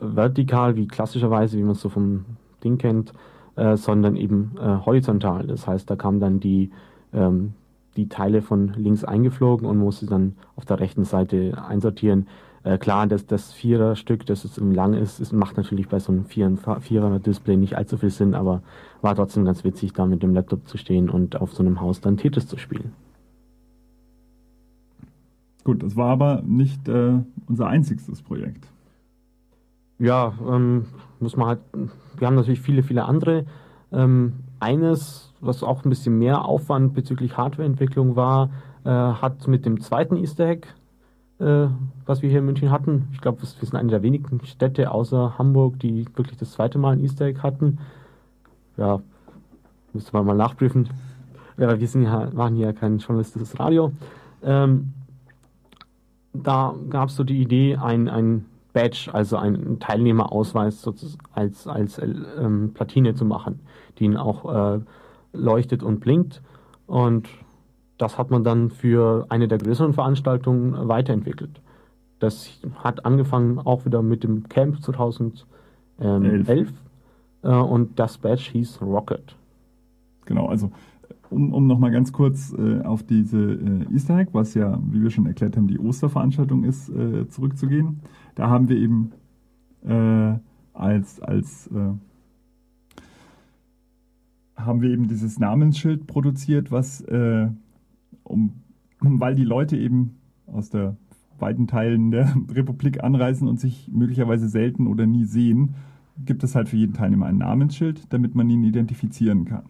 vertikal 0.00 0.76
wie 0.76 0.86
klassischerweise, 0.86 1.58
wie 1.58 1.62
man 1.62 1.72
es 1.72 1.80
so 1.80 1.88
vom 1.88 2.24
Ding 2.62 2.78
kennt, 2.78 3.12
äh, 3.56 3.76
sondern 3.76 4.16
eben 4.16 4.52
äh, 4.58 4.78
horizontal. 4.86 5.46
Das 5.46 5.66
heißt, 5.66 5.90
da 5.90 5.96
kamen 5.96 6.20
dann 6.20 6.40
die, 6.40 6.70
ähm, 7.12 7.54
die 7.96 8.08
Teile 8.08 8.42
von 8.42 8.72
links 8.76 9.04
eingeflogen 9.04 9.66
und 9.66 9.78
musste 9.78 10.06
dann 10.06 10.36
auf 10.56 10.64
der 10.64 10.80
rechten 10.80 11.04
Seite 11.04 11.62
einsortieren. 11.68 12.26
Äh, 12.64 12.78
klar, 12.78 13.06
dass 13.06 13.26
das 13.26 13.52
Vierer-Stück, 13.52 14.24
das 14.24 14.44
es 14.44 14.56
lang 14.56 14.94
ist, 14.94 15.20
es 15.20 15.32
macht 15.32 15.58
natürlich 15.58 15.88
bei 15.88 15.98
so 16.00 16.12
einem 16.12 16.24
Vierer-Display 16.24 17.58
nicht 17.58 17.76
allzu 17.76 17.98
viel 17.98 18.10
Sinn, 18.10 18.34
aber 18.34 18.62
war 19.02 19.14
trotzdem 19.14 19.44
ganz 19.44 19.64
witzig, 19.64 19.92
da 19.92 20.06
mit 20.06 20.22
dem 20.22 20.32
Laptop 20.32 20.66
zu 20.66 20.78
stehen 20.78 21.10
und 21.10 21.40
auf 21.40 21.52
so 21.52 21.62
einem 21.62 21.82
Haus 21.82 22.00
dann 22.00 22.16
Tetris 22.16 22.46
zu 22.46 22.56
spielen. 22.56 22.92
Gut, 25.62 25.82
das 25.82 25.94
war 25.94 26.10
aber 26.10 26.42
nicht 26.42 26.88
äh, 26.88 27.18
unser 27.46 27.66
einziges 27.66 28.22
Projekt. 28.22 28.66
Ja, 29.98 30.32
ähm, 30.48 30.86
muss 31.20 31.36
man 31.36 31.48
halt, 31.48 31.60
wir 32.16 32.26
haben 32.26 32.34
natürlich 32.34 32.60
viele, 32.60 32.82
viele 32.82 33.04
andere. 33.04 33.44
Ähm, 33.92 34.34
eines, 34.58 35.32
was 35.40 35.62
auch 35.62 35.84
ein 35.84 35.90
bisschen 35.90 36.18
mehr 36.18 36.46
Aufwand 36.46 36.94
bezüglich 36.94 37.36
Hardwareentwicklung 37.36 38.16
war, 38.16 38.50
äh, 38.84 38.88
hat 38.88 39.46
mit 39.48 39.66
dem 39.66 39.80
zweiten 39.80 40.16
Easter 40.16 40.46
Egg 40.46 40.68
äh, 41.38 41.66
was 42.06 42.22
wir 42.22 42.30
hier 42.30 42.38
in 42.38 42.46
München 42.46 42.70
hatten. 42.70 43.08
Ich 43.12 43.20
glaube, 43.20 43.42
wir 43.42 43.48
sind 43.48 43.74
eine 43.74 43.90
der 43.90 44.02
wenigen 44.02 44.40
Städte 44.44 44.90
außer 44.90 45.38
Hamburg, 45.38 45.78
die 45.80 46.06
wirklich 46.14 46.38
das 46.38 46.52
zweite 46.52 46.78
Mal 46.78 46.92
ein 46.92 47.00
Easter 47.00 47.26
Egg 47.26 47.40
hatten. 47.42 47.78
Ja, 48.76 49.00
müsste 49.92 50.12
man 50.12 50.26
mal 50.26 50.36
nachprüfen. 50.36 50.88
Ja, 51.56 51.78
wir 51.78 51.88
sind 51.88 52.04
ja, 52.04 52.30
machen 52.32 52.56
hier 52.56 52.72
kein 52.72 52.98
journalistisches 52.98 53.58
Radio. 53.58 53.92
Ähm, 54.42 54.92
da 56.32 56.74
gab 56.90 57.08
es 57.08 57.16
so 57.16 57.24
die 57.24 57.40
Idee, 57.40 57.76
ein, 57.76 58.08
ein 58.08 58.46
Badge, 58.72 59.08
also 59.12 59.36
einen 59.36 59.78
Teilnehmerausweis 59.78 60.88
als, 61.32 61.68
als 61.68 61.98
ähm, 61.98 62.72
Platine 62.74 63.14
zu 63.14 63.24
machen, 63.24 63.60
die 63.98 64.04
ihn 64.04 64.16
auch 64.16 64.74
äh, 64.74 64.80
leuchtet 65.32 65.82
und 65.82 66.00
blinkt. 66.00 66.42
Und 66.86 67.28
das 68.04 68.18
hat 68.18 68.30
man 68.30 68.44
dann 68.44 68.68
für 68.68 69.24
eine 69.30 69.48
der 69.48 69.56
größeren 69.56 69.94
Veranstaltungen 69.94 70.88
weiterentwickelt. 70.88 71.62
Das 72.18 72.60
hat 72.82 73.06
angefangen 73.06 73.58
auch 73.58 73.86
wieder 73.86 74.02
mit 74.02 74.24
dem 74.24 74.46
Camp 74.50 74.82
2011 74.82 75.46
Elf. 76.48 76.72
Äh, 77.42 77.48
und 77.48 77.98
das 77.98 78.18
Badge 78.18 78.50
hieß 78.52 78.82
Rocket. 78.82 79.36
Genau, 80.26 80.48
also 80.48 80.70
um, 81.30 81.54
um 81.54 81.66
nochmal 81.66 81.92
ganz 81.92 82.12
kurz 82.12 82.52
äh, 82.52 82.82
auf 82.82 83.02
diese 83.04 83.38
äh, 83.38 83.94
Easter 83.94 84.18
Egg, 84.18 84.30
was 84.34 84.52
ja, 84.52 84.78
wie 84.90 85.02
wir 85.02 85.10
schon 85.10 85.24
erklärt 85.24 85.56
haben, 85.56 85.66
die 85.66 85.78
Osterveranstaltung 85.78 86.64
ist, 86.64 86.90
äh, 86.90 87.26
zurückzugehen. 87.28 88.00
Da 88.34 88.50
haben 88.50 88.68
wir 88.68 88.76
eben 88.76 89.12
äh, 89.82 90.38
als, 90.74 91.22
als 91.22 91.68
äh, 91.68 91.94
haben 94.56 94.82
wir 94.82 94.90
eben 94.90 95.08
dieses 95.08 95.38
Namensschild 95.38 96.06
produziert, 96.06 96.70
was 96.70 97.00
äh, 97.00 97.48
um, 98.24 98.52
weil 99.00 99.34
die 99.34 99.44
Leute 99.44 99.76
eben 99.76 100.16
aus 100.46 100.70
der 100.70 100.96
weiten 101.38 101.66
Teilen 101.66 102.10
der 102.10 102.34
Republik 102.50 103.02
anreisen 103.02 103.48
und 103.48 103.60
sich 103.60 103.90
möglicherweise 103.92 104.48
selten 104.48 104.86
oder 104.86 105.06
nie 105.06 105.24
sehen, 105.24 105.74
gibt 106.24 106.44
es 106.44 106.54
halt 106.54 106.68
für 106.68 106.76
jeden 106.76 106.94
Teilnehmer 106.94 107.26
ein 107.26 107.38
Namensschild, 107.38 108.12
damit 108.12 108.34
man 108.34 108.48
ihn 108.48 108.62
identifizieren 108.62 109.44
kann. 109.44 109.64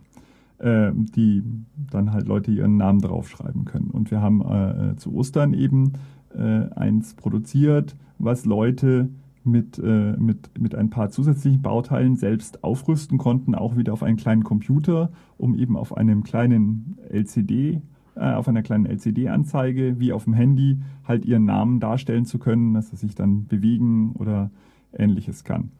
Äh, 0.58 0.92
die 0.94 1.42
dann 1.90 2.12
halt 2.12 2.28
Leute 2.28 2.52
ihren 2.52 2.76
Namen 2.76 3.00
draufschreiben 3.00 3.64
können. 3.64 3.90
Und 3.90 4.12
wir 4.12 4.20
haben 4.20 4.40
äh, 4.40 4.96
zu 4.96 5.12
Ostern 5.12 5.52
eben 5.52 5.94
äh, 6.32 6.70
eins 6.74 7.14
produziert, 7.14 7.96
was 8.18 8.44
Leute 8.44 9.08
mit, 9.42 9.78
äh, 9.78 10.16
mit, 10.16 10.58
mit 10.58 10.76
ein 10.76 10.90
paar 10.90 11.10
zusätzlichen 11.10 11.60
Bauteilen 11.60 12.14
selbst 12.16 12.62
aufrüsten 12.62 13.18
konnten, 13.18 13.54
auch 13.56 13.76
wieder 13.76 13.92
auf 13.92 14.04
einen 14.04 14.16
kleinen 14.16 14.44
Computer, 14.44 15.10
um 15.36 15.54
eben 15.54 15.76
auf 15.76 15.96
einem 15.96 16.22
kleinen 16.22 16.98
LCD 17.10 17.82
äh, 18.16 18.32
auf 18.32 18.48
einer 18.48 18.62
kleinen 18.62 18.86
LCD-Anzeige 18.86 19.98
wie 19.98 20.12
auf 20.12 20.24
dem 20.24 20.34
Handy 20.34 20.78
halt 21.06 21.24
ihren 21.24 21.44
Namen 21.44 21.80
darstellen 21.80 22.24
zu 22.24 22.38
können, 22.38 22.74
dass 22.74 22.90
er 22.90 22.96
sich 22.98 23.14
dann 23.14 23.46
bewegen 23.46 24.12
oder 24.12 24.50
ähnliches 24.92 25.44
kann. 25.44 25.70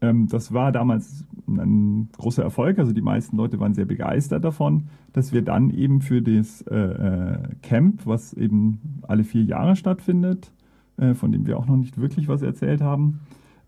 Ähm, 0.00 0.28
das 0.28 0.52
war 0.52 0.72
damals 0.72 1.24
ein 1.46 2.08
großer 2.16 2.42
Erfolg, 2.42 2.78
also 2.78 2.92
die 2.92 3.02
meisten 3.02 3.36
Leute 3.36 3.60
waren 3.60 3.74
sehr 3.74 3.84
begeistert 3.84 4.44
davon, 4.44 4.88
dass 5.12 5.32
wir 5.32 5.42
dann 5.42 5.70
eben 5.70 6.00
für 6.00 6.20
das 6.22 6.62
äh, 6.62 6.76
äh 6.76 7.38
Camp, 7.62 8.04
was 8.04 8.32
eben 8.34 9.00
alle 9.02 9.24
vier 9.24 9.44
Jahre 9.44 9.76
stattfindet, 9.76 10.52
äh, 10.98 11.14
von 11.14 11.32
dem 11.32 11.46
wir 11.46 11.58
auch 11.58 11.66
noch 11.66 11.76
nicht 11.76 11.98
wirklich 11.98 12.28
was 12.28 12.42
erzählt 12.42 12.82
haben, 12.82 13.20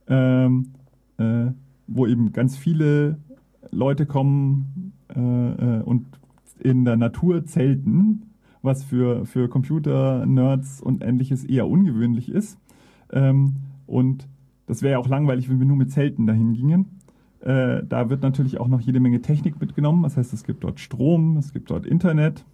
ähm, 0.08 0.72
äh, 1.18 1.46
wo 1.86 2.06
eben 2.06 2.32
ganz 2.32 2.56
viele 2.56 3.18
Leute 3.70 4.06
kommen 4.06 4.92
äh, 5.08 5.82
und 5.82 6.06
in 6.60 6.84
der 6.84 6.96
Natur 6.96 7.44
zelten, 7.44 8.34
was 8.62 8.84
für, 8.84 9.24
für 9.24 9.48
Computer-Nerds 9.48 10.80
und 10.80 11.02
ähnliches 11.02 11.44
eher 11.44 11.68
ungewöhnlich 11.68 12.30
ist. 12.30 12.58
Ähm, 13.12 13.56
und 13.86 14.28
das 14.66 14.82
wäre 14.82 14.92
ja 14.92 14.98
auch 14.98 15.08
langweilig, 15.08 15.48
wenn 15.48 15.58
wir 15.58 15.66
nur 15.66 15.76
mit 15.76 15.90
Zelten 15.90 16.26
dahin 16.26 16.52
gingen. 16.52 16.98
Äh, 17.40 17.82
da 17.88 18.10
wird 18.10 18.22
natürlich 18.22 18.58
auch 18.58 18.68
noch 18.68 18.80
jede 18.80 19.00
Menge 19.00 19.22
Technik 19.22 19.60
mitgenommen. 19.60 20.02
Das 20.02 20.16
heißt, 20.16 20.32
es 20.32 20.44
gibt 20.44 20.64
dort 20.64 20.80
Strom, 20.80 21.36
es 21.36 21.52
gibt 21.52 21.70
dort 21.70 21.86
Internet, 21.86 22.44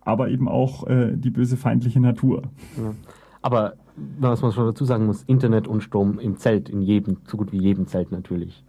aber 0.00 0.30
eben 0.30 0.48
auch 0.48 0.86
äh, 0.86 1.16
die 1.16 1.30
böse 1.30 1.56
feindliche 1.56 2.00
Natur. 2.00 2.42
Ja. 2.76 2.94
Aber 3.42 3.74
was 4.18 4.42
man 4.42 4.52
schon 4.52 4.66
dazu 4.66 4.84
sagen 4.84 5.06
muss, 5.06 5.22
Internet 5.24 5.66
und 5.66 5.82
Strom 5.82 6.18
im 6.18 6.36
Zelt, 6.36 6.68
in 6.68 6.82
jedem, 6.82 7.18
so 7.24 7.36
gut 7.36 7.52
wie 7.52 7.58
jedem 7.58 7.86
Zelt 7.86 8.12
natürlich. 8.12 8.64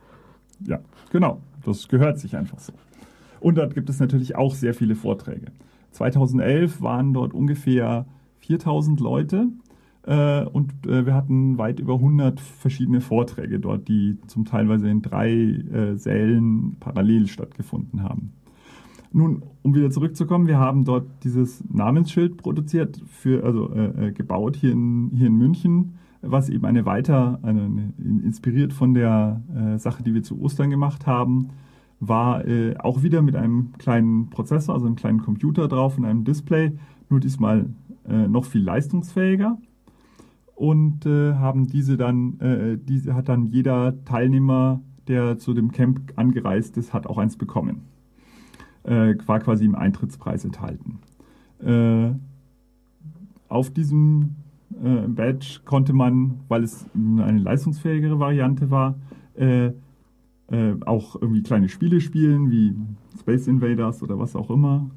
Ja, 0.65 0.79
genau. 1.11 1.39
Das 1.63 1.87
gehört 1.87 2.19
sich 2.19 2.35
einfach 2.35 2.59
so. 2.59 2.73
Und 3.41 3.57
dort 3.57 3.73
gibt 3.73 3.89
es 3.89 3.99
natürlich 3.99 4.35
auch 4.35 4.55
sehr 4.55 4.73
viele 4.73 4.95
Vorträge. 4.95 5.47
2011 5.91 6.81
waren 6.81 7.13
dort 7.13 7.33
ungefähr 7.33 8.05
4000 8.39 8.99
Leute 9.01 9.47
äh, 10.03 10.45
und 10.45 10.71
äh, 10.87 11.05
wir 11.05 11.13
hatten 11.13 11.57
weit 11.57 11.79
über 11.79 11.95
100 11.95 12.39
verschiedene 12.39 13.01
Vorträge 13.01 13.59
dort, 13.59 13.87
die 13.87 14.17
zum 14.27 14.45
Teilweise 14.45 14.89
in 14.89 15.01
drei 15.01 15.31
äh, 15.31 15.95
Sälen 15.97 16.77
parallel 16.79 17.27
stattgefunden 17.27 18.03
haben. 18.03 18.33
Nun, 19.13 19.43
um 19.61 19.75
wieder 19.75 19.91
zurückzukommen, 19.91 20.47
wir 20.47 20.57
haben 20.57 20.85
dort 20.85 21.05
dieses 21.23 21.63
Namensschild 21.69 22.37
produziert, 22.37 23.01
für, 23.07 23.43
also 23.43 23.69
äh, 23.73 24.07
äh, 24.07 24.11
gebaut 24.11 24.55
hier 24.55 24.71
in, 24.71 25.11
hier 25.13 25.27
in 25.27 25.35
München, 25.35 25.95
was 26.21 26.47
eben 26.47 26.65
eine 26.65 26.85
weiter, 26.85 27.39
eine, 27.41 27.63
eine, 27.63 27.93
inspiriert 28.23 28.71
von 28.71 28.93
der 28.93 29.41
äh, 29.53 29.77
Sache, 29.79 30.03
die 30.03 30.13
wir 30.13 30.23
zu 30.23 30.39
Ostern 30.41 30.69
gemacht 30.69 31.07
haben, 31.07 31.49
war 32.01 32.45
äh, 32.45 32.75
auch 32.77 33.03
wieder 33.03 33.21
mit 33.21 33.35
einem 33.35 33.73
kleinen 33.77 34.29
Prozessor, 34.31 34.73
also 34.73 34.87
einem 34.87 34.95
kleinen 34.95 35.21
Computer 35.21 35.67
drauf 35.67 35.97
und 35.97 36.03
einem 36.05 36.25
Display, 36.25 36.73
nur 37.09 37.19
diesmal 37.19 37.67
äh, 38.09 38.27
noch 38.27 38.45
viel 38.45 38.63
leistungsfähiger. 38.63 39.57
Und 40.55 41.05
äh, 41.05 41.35
haben 41.35 41.67
diese 41.67 41.97
dann, 41.97 42.39
äh, 42.39 42.77
diese 42.77 43.13
hat 43.13 43.29
dann 43.29 43.45
jeder 43.45 44.03
Teilnehmer, 44.03 44.81
der 45.07 45.37
zu 45.37 45.53
dem 45.53 45.71
Camp 45.71 46.13
angereist 46.15 46.75
ist, 46.77 46.91
hat 46.91 47.05
auch 47.05 47.19
eins 47.19 47.37
bekommen. 47.37 47.81
Äh, 48.83 49.15
war 49.27 49.39
quasi 49.39 49.65
im 49.65 49.75
Eintrittspreis 49.75 50.43
enthalten. 50.43 50.99
Äh, 51.63 52.13
auf 53.47 53.69
diesem 53.69 54.35
Badge 54.73 55.59
konnte 55.65 55.91
man, 55.91 56.39
weil 56.47 56.63
es 56.63 56.85
eine 56.95 57.37
leistungsfähigere 57.37 58.19
Variante 58.19 58.71
war, 58.71 58.95
äh, 60.51 60.73
auch 60.85 61.15
irgendwie 61.15 61.43
kleine 61.43 61.69
Spiele 61.69 62.01
spielen, 62.01 62.51
wie 62.51 62.75
Space 63.19 63.47
Invaders 63.47 64.03
oder 64.03 64.19
was 64.19 64.35
auch 64.35 64.49
immer. 64.49 64.89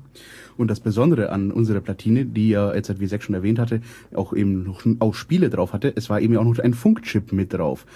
Und 0.56 0.68
das 0.68 0.80
Besondere 0.80 1.30
an 1.30 1.50
unserer 1.50 1.80
Platine, 1.80 2.24
die 2.24 2.50
ja, 2.50 2.68
als 2.68 2.88
wie 3.00 3.06
Zack 3.06 3.22
schon 3.22 3.34
erwähnt 3.34 3.58
hatte, 3.58 3.80
auch 4.14 4.32
eben 4.32 4.64
noch, 4.64 4.82
auch 5.00 5.14
Spiele 5.14 5.50
drauf 5.50 5.72
hatte, 5.72 5.92
es 5.94 6.10
war 6.10 6.20
eben 6.20 6.36
auch 6.36 6.44
noch 6.44 6.58
ein 6.58 6.74
Funkchip 6.74 7.32
mit 7.32 7.52
drauf. 7.52 7.86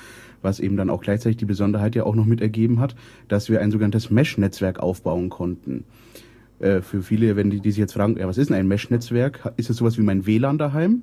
Was 0.41 0.61
eben 0.61 0.77
dann 0.77 0.89
auch 0.89 1.01
gleichzeitig 1.01 1.37
die 1.37 1.47
Besonderheit 1.47 1.97
ja 1.97 2.05
auch 2.05 2.15
noch 2.15 2.27
mit 2.27 2.41
ergeben 2.41 2.79
hat, 2.79 2.95
dass 3.27 3.51
wir 3.51 3.61
ein 3.61 3.73
sogenanntes 3.73 4.11
Mesh-Netzwerk 4.11 4.79
aufbauen 4.79 5.31
konnten. 5.31 5.85
Äh, 6.61 6.81
für 6.81 7.03
viele, 7.03 7.35
wenn 7.35 7.51
die, 7.51 7.61
die 7.61 7.73
sich 7.73 7.81
jetzt 7.81 7.95
fragen, 7.95 8.17
ja, 8.17 8.29
was 8.29 8.39
ist 8.39 8.51
denn 8.51 8.57
ein 8.57 8.69
Mesh-Netzwerk? 8.69 9.53
Ist 9.57 9.71
es 9.71 9.79
sowas 9.79 9.99
wie 9.99 10.03
mein 10.03 10.27
WLAN 10.27 10.59
daheim? 10.59 11.03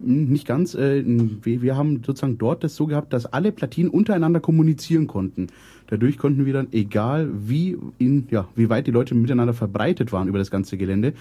Hm, 0.00 0.28
Nicht 0.28 0.46
ganz. 0.46 0.74
Äh, 0.74 1.02
wir, 1.04 1.76
haben 1.76 2.02
sozusagen 2.04 2.38
dort 2.38 2.64
das 2.64 2.76
so 2.76 2.86
gehabt, 2.86 3.12
dass 3.12 3.26
alle 3.26 3.52
Platinen 3.52 3.90
untereinander 3.90 4.40
kommunizieren 4.40 5.06
konnten. 5.06 5.48
Dadurch 5.86 6.18
konnten 6.18 6.46
wir 6.46 6.52
dann, 6.52 6.68
egal 6.72 7.28
wie, 7.32 7.76
in, 7.98 8.26
ja, 8.30 8.48
wie 8.56 8.68
weit 8.68 8.86
die 8.86 8.90
Leute 8.90 9.14
miteinander 9.14 9.54
verbreitet 9.54 10.12
waren 10.12 10.28
über 10.28 10.38
das 10.38 10.50
ganze 10.50 10.76
Gelände, 10.76 11.12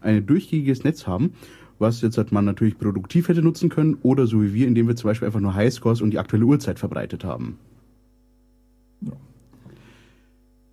ein 0.00 0.26
durchgängiges 0.26 0.84
Netz 0.84 1.06
haben, 1.06 1.32
was 1.78 2.00
jetzt 2.00 2.18
hat 2.18 2.32
man 2.32 2.44
natürlich 2.44 2.78
produktiv 2.78 3.28
hätte 3.28 3.42
nutzen 3.42 3.68
können 3.68 3.98
oder 4.02 4.26
so 4.26 4.42
wie 4.42 4.54
wir, 4.54 4.68
indem 4.68 4.88
wir 4.88 4.96
zum 4.96 5.08
Beispiel 5.08 5.26
einfach 5.26 5.40
nur 5.40 5.54
Highscores 5.54 6.00
und 6.00 6.10
die 6.10 6.18
aktuelle 6.18 6.44
Uhrzeit 6.44 6.78
verbreitet 6.78 7.24
haben. 7.24 7.58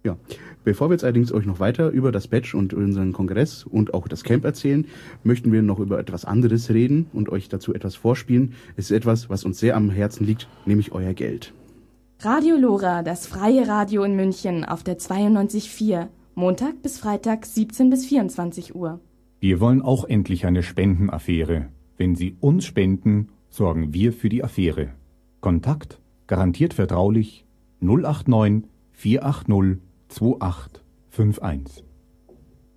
Ja, 0.03 0.18
bevor 0.64 0.89
wir 0.89 0.93
jetzt 0.93 1.03
allerdings 1.03 1.32
euch 1.32 1.45
noch 1.45 1.60
weiter 1.60 1.89
über 1.89 2.12
das 2.12 2.28
Badge 2.28 2.55
und 2.55 2.74
unseren 2.74 3.14
Kongress 3.14 3.64
und 3.64 3.93
auch 3.93 4.07
das 4.07 4.24
Camp 4.24 4.45
erzählen, 4.45 4.86
möchten 5.24 5.51
wir 5.51 5.62
noch 5.62 5.80
über 5.80 5.99
etwas 5.99 6.26
anderes 6.26 6.70
reden 6.70 7.07
und 7.14 7.30
euch 7.30 7.49
dazu 7.49 7.74
etwas 7.74 7.95
vorspielen. 7.95 8.53
Es 8.76 8.86
ist 8.86 8.97
etwas, 8.97 9.30
was 9.30 9.43
uns 9.43 9.60
sehr 9.60 9.76
am 9.76 9.89
Herzen 9.89 10.26
liegt, 10.26 10.47
nämlich 10.66 10.91
euer 10.91 11.14
Geld. 11.14 11.53
Radio 12.22 12.57
Lora, 12.57 13.01
das 13.01 13.28
freie 13.28 13.68
Radio 13.68 14.03
in 14.03 14.16
München 14.16 14.66
auf 14.66 14.84
der 14.84 14.97
92.4. 14.97 16.07
Montag 16.36 16.82
bis 16.82 16.99
Freitag 16.99 17.45
17 17.45 17.89
bis 17.89 18.05
24 18.05 18.76
Uhr. 18.76 18.99
Wir 19.39 19.60
wollen 19.62 19.82
auch 19.82 20.03
endlich 20.03 20.45
eine 20.45 20.64
Spendenaffäre. 20.64 21.68
Wenn 21.97 22.16
Sie 22.16 22.36
uns 22.39 22.66
spenden, 22.66 23.30
sorgen 23.49 23.93
wir 23.93 24.12
für 24.14 24.30
die 24.30 24.43
Affäre. 24.43 24.89
Kontakt 25.39 25.99
garantiert 26.28 26.74
vertraulich 26.74 27.45
089 27.80 28.70
480 28.91 29.88
2851. 30.10 31.66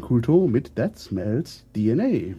Kulto 0.00 0.46
mit 0.46 0.76
That 0.76 0.98
Smells 0.98 1.64
DNA. 1.74 2.34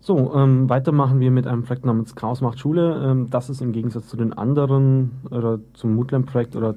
So, 0.00 0.34
ähm, 0.34 0.68
weiter 0.68 0.92
machen 0.92 1.20
wir 1.20 1.30
mit 1.30 1.46
einem 1.46 1.62
Projekt 1.62 1.86
namens 1.86 2.14
Chaos 2.14 2.40
macht 2.42 2.58
Schule. 2.58 3.02
Ähm, 3.02 3.30
das 3.30 3.48
ist 3.48 3.62
im 3.62 3.72
Gegensatz 3.72 4.08
zu 4.08 4.16
den 4.16 4.32
anderen 4.32 5.12
oder 5.30 5.60
zum 5.72 5.94
Moodland-Projekt 5.94 6.56
oder 6.56 6.74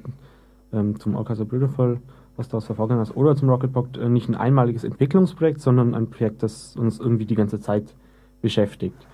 ähm, 0.71 0.99
zum 0.99 1.15
Orchester 1.15 1.45
Brüderfall, 1.45 1.99
was 2.37 2.47
daraus 2.47 2.69
hervorgegangen 2.69 3.03
ist, 3.03 3.15
oder 3.15 3.35
zum 3.35 3.49
Rocketbox 3.49 3.97
äh, 3.97 4.07
nicht 4.07 4.29
ein 4.29 4.35
einmaliges 4.35 4.83
Entwicklungsprojekt, 4.83 5.59
sondern 5.59 5.93
ein 5.93 6.09
Projekt, 6.09 6.41
das 6.41 6.75
uns 6.77 6.99
irgendwie 6.99 7.25
die 7.25 7.35
ganze 7.35 7.59
Zeit 7.59 7.93
beschäftigt. 8.41 9.07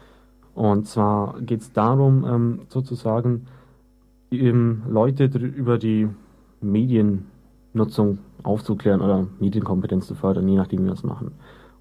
Und 0.54 0.88
zwar 0.88 1.40
geht 1.42 1.62
es 1.62 1.74
darum, 1.74 2.24
ähm, 2.28 2.60
sozusagen 2.68 3.48
Leute 4.32 5.26
über 5.26 5.80
die 5.80 6.08
Mediennutzung 6.62 8.20
aufzuklären 8.44 9.02
oder 9.02 9.28
Medienkompetenz 9.40 10.08
zu 10.08 10.16
fördern, 10.16 10.48
je 10.48 10.58
nachdem, 10.58 10.82
wie 10.82 10.86
wir 10.86 10.94
es 10.94 11.04
machen. 11.04 11.32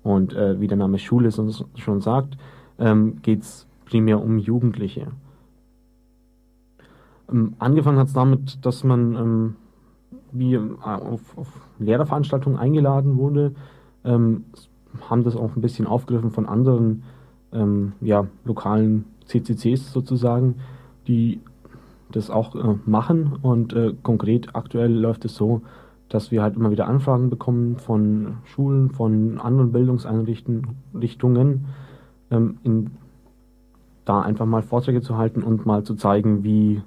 Und 0.03 0.35
äh, 0.35 0.61
wie 0.61 0.69
der 0.69 0.77
Name 0.77 0.99
Schule 0.99 1.29
es 1.29 1.39
uns 1.39 1.65
schon 1.77 2.01
sagt, 2.01 2.37
ähm, 2.79 3.21
geht 3.23 3.43
es 3.43 3.67
primär 3.85 4.23
um 4.23 4.39
Jugendliche. 4.39 5.09
Ähm, 7.31 7.55
angefangen 7.59 7.99
hat 7.99 8.09
es 8.09 8.13
damit, 8.13 8.65
dass 8.65 8.85
man 8.85 9.15
ähm, 9.17 9.57
wie 10.33 10.55
ähm, 10.55 10.79
auf, 10.83 11.37
auf 11.37 11.49
Lehrerveranstaltungen 11.79 12.59
eingeladen 12.59 13.17
wurde, 13.17 13.55
ähm, 14.05 14.45
haben 15.09 15.25
das 15.25 15.37
auch 15.37 15.55
ein 15.55 15.63
bisschen 15.63 15.87
aufgegriffen 15.87 16.31
von 16.31 16.47
anderen 16.47 17.03
ähm, 17.53 17.93
ja, 18.01 18.27
lokalen 18.45 19.05
CCCs 19.27 19.93
sozusagen, 19.93 20.57
die 21.07 21.41
das 22.11 22.31
auch 22.31 22.55
äh, 22.55 22.77
machen 22.87 23.37
und 23.43 23.73
äh, 23.75 23.95
konkret 24.03 24.55
aktuell 24.55 24.93
läuft 24.93 25.25
es 25.25 25.35
so, 25.35 25.63
dass 26.09 26.31
wir 26.31 26.43
halt 26.43 26.57
immer 26.57 26.71
wieder 26.71 26.87
Anfragen 26.87 27.31
bekommen 27.31 27.77
von 27.77 28.39
Schulen, 28.45 28.91
von 28.91 29.39
anderen 29.39 29.73
Bildungseinrichtungen, 29.73 31.67
ähm, 32.31 32.59
in, 32.63 32.91
da 34.05 34.23
einfach 34.23 34.47
mal 34.47 34.63
Vorträge 34.63 35.03
zu 35.03 35.19
halten 35.19 35.43
und 35.43 35.67
mal 35.67 35.83
zu 35.85 35.95
zeigen, 35.95 36.45
wie 36.45 36.83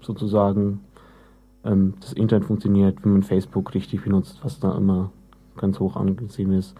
sozusagen 0.00 0.80
ähm, 1.64 1.94
das 2.00 2.12
Internet 2.12 2.46
funktioniert, 2.46 3.04
wie 3.04 3.08
man 3.08 3.22
Facebook 3.22 3.74
richtig 3.74 4.02
benutzt, 4.02 4.40
was 4.42 4.58
da 4.58 4.76
immer 4.76 5.10
ganz 5.56 5.78
hoch 5.78 5.96
angesehen 5.96 6.52
ist. 6.52 6.74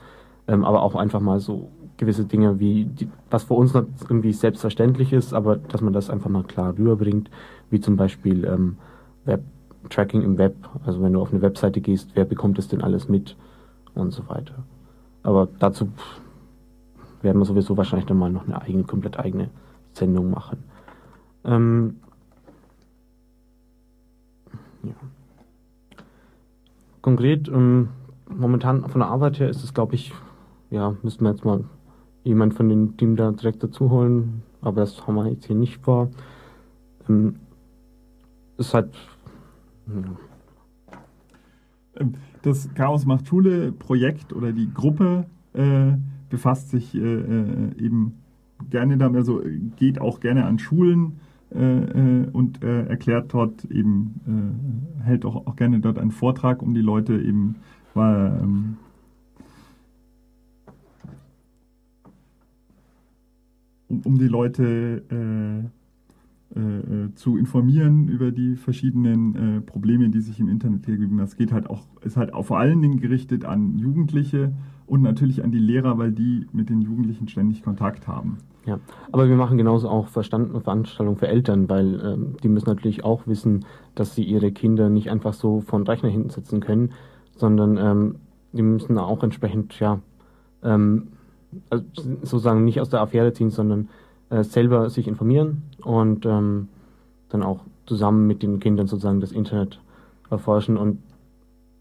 Ähm, 0.48 0.64
aber 0.64 0.82
auch 0.82 0.96
einfach 0.96 1.20
mal 1.20 1.40
so 1.40 1.70
gewisse 1.96 2.24
Dinge 2.24 2.58
wie, 2.58 2.84
die, 2.84 3.08
was 3.30 3.44
für 3.44 3.54
uns 3.54 3.72
irgendwie 3.74 4.32
selbstverständlich 4.32 5.12
ist, 5.12 5.32
aber 5.32 5.56
dass 5.56 5.80
man 5.80 5.92
das 5.92 6.10
einfach 6.10 6.28
mal 6.28 6.42
klar 6.42 6.76
rüberbringt, 6.76 7.30
wie 7.70 7.80
zum 7.80 7.96
Beispiel 7.96 8.44
ähm, 8.44 8.76
Web-Tracking 9.84 10.22
im 10.22 10.38
Web. 10.38 10.56
Also 10.84 11.02
wenn 11.02 11.12
du 11.12 11.20
auf 11.20 11.30
eine 11.30 11.42
Webseite 11.42 11.80
gehst, 11.80 12.10
wer 12.14 12.24
bekommt 12.24 12.58
es 12.58 12.68
denn 12.68 12.82
alles 12.82 13.08
mit 13.08 13.36
und 13.94 14.10
so 14.10 14.28
weiter. 14.28 14.64
Aber 15.22 15.48
dazu 15.58 15.88
werden 17.22 17.38
wir 17.38 17.44
sowieso 17.44 17.76
wahrscheinlich 17.76 18.06
dann 18.06 18.18
mal 18.18 18.30
noch 18.30 18.44
eine 18.44 18.60
eigene, 18.60 18.84
komplett 18.84 19.18
eigene 19.18 19.50
Sendung 19.92 20.30
machen. 20.30 20.64
Ähm, 21.44 21.96
ja. 24.82 24.94
Konkret, 27.00 27.48
ähm, 27.48 27.88
momentan 28.28 28.88
von 28.88 29.00
der 29.00 29.08
Arbeit 29.08 29.38
her 29.38 29.48
ist 29.48 29.62
es, 29.62 29.74
glaube 29.74 29.94
ich, 29.94 30.12
ja, 30.70 30.96
müssten 31.02 31.24
wir 31.24 31.30
jetzt 31.30 31.44
mal 31.44 31.64
jemand 32.24 32.54
von 32.54 32.68
dem 32.68 32.96
Team 32.96 33.16
da 33.16 33.30
direkt 33.30 33.62
dazu 33.62 33.90
holen, 33.90 34.42
aber 34.60 34.80
das 34.80 35.06
haben 35.06 35.14
wir 35.14 35.28
jetzt 35.28 35.46
hier 35.46 35.56
nicht 35.56 35.82
vor. 35.82 36.10
Ähm, 37.08 37.36
ist 38.56 38.74
halt. 38.74 38.90
Ja. 39.86 40.02
Das 42.42 42.72
Chaos 42.74 43.06
macht 43.06 43.28
Schule 43.28 43.72
Projekt 43.72 44.32
oder 44.32 44.52
die 44.52 44.72
Gruppe 44.72 45.26
äh, 45.52 45.92
befasst 46.28 46.70
sich 46.70 46.94
äh, 46.94 46.98
äh 46.98 47.78
eben 47.78 48.14
gerne 48.70 48.96
damit, 48.96 49.18
also 49.18 49.42
geht 49.76 50.00
auch 50.00 50.20
gerne 50.20 50.46
an 50.46 50.58
Schulen 50.58 51.20
äh, 51.54 51.60
äh 51.60 52.28
und 52.32 52.64
äh, 52.64 52.86
erklärt 52.86 53.32
dort 53.32 53.64
eben, 53.66 54.86
hält 55.04 55.24
auch, 55.24 55.46
auch 55.46 55.56
gerne 55.56 55.80
dort 55.80 55.98
einen 55.98 56.10
Vortrag, 56.10 56.62
um 56.62 56.74
die 56.74 56.80
Leute 56.80 57.14
eben 57.20 57.56
weil, 57.94 58.38
ähm, 58.42 58.76
um, 63.88 64.18
die 64.18 64.28
Leute 64.28 65.02
äh, 65.10 65.14
äh, 65.14 65.64
zu 67.14 67.36
informieren 67.36 68.08
über 68.08 68.30
die 68.30 68.56
verschiedenen 68.56 69.34
äh, 69.34 69.60
Probleme, 69.60 70.08
die 70.08 70.20
sich 70.20 70.38
im 70.38 70.48
Internet 70.48 70.88
ergeben. 70.88 71.18
Das 71.18 71.36
geht 71.36 71.52
halt 71.52 71.68
auch, 71.68 71.82
ist 72.02 72.16
halt 72.16 72.32
auch 72.32 72.44
vor 72.44 72.58
allen 72.58 72.80
Dingen 72.80 73.00
gerichtet 73.00 73.44
an 73.44 73.76
Jugendliche 73.76 74.52
und 74.86 75.02
natürlich 75.02 75.42
an 75.42 75.50
die 75.50 75.58
Lehrer, 75.58 75.98
weil 75.98 76.12
die 76.12 76.46
mit 76.52 76.70
den 76.70 76.80
Jugendlichen 76.80 77.28
ständig 77.28 77.62
Kontakt 77.62 78.06
haben. 78.06 78.38
Ja, 78.66 78.78
aber 79.12 79.28
wir 79.28 79.36
machen 79.36 79.58
genauso 79.58 79.88
auch 79.88 80.08
Veranstaltungen 80.08 81.16
für 81.16 81.28
Eltern, 81.28 81.68
weil 81.68 82.00
ähm, 82.02 82.36
die 82.42 82.48
müssen 82.48 82.68
natürlich 82.68 83.04
auch 83.04 83.26
wissen, 83.26 83.66
dass 83.94 84.14
sie 84.14 84.24
ihre 84.24 84.52
Kinder 84.52 84.88
nicht 84.88 85.10
einfach 85.10 85.34
so 85.34 85.60
von 85.60 85.86
Rechner 85.86 86.08
hinten 86.08 86.30
setzen 86.30 86.60
können, 86.60 86.92
sondern 87.36 87.76
ähm, 87.76 88.14
die 88.52 88.62
müssen 88.62 88.96
auch 88.96 89.22
entsprechend 89.22 89.78
ja 89.80 90.00
ähm, 90.62 91.08
also 91.70 91.84
sozusagen 92.22 92.64
nicht 92.64 92.80
aus 92.80 92.88
der 92.88 93.00
Affäre 93.00 93.32
ziehen, 93.32 93.50
sondern 93.50 93.88
äh, 94.30 94.42
selber 94.42 94.90
sich 94.90 95.08
informieren 95.08 95.62
und 95.82 96.26
ähm, 96.26 96.68
dann 97.28 97.42
auch 97.42 97.60
zusammen 97.86 98.26
mit 98.26 98.42
den 98.42 98.60
Kindern 98.60 98.86
sozusagen 98.86 99.20
das 99.20 99.32
Internet 99.32 99.80
erforschen. 100.30 100.76
Und 100.76 101.02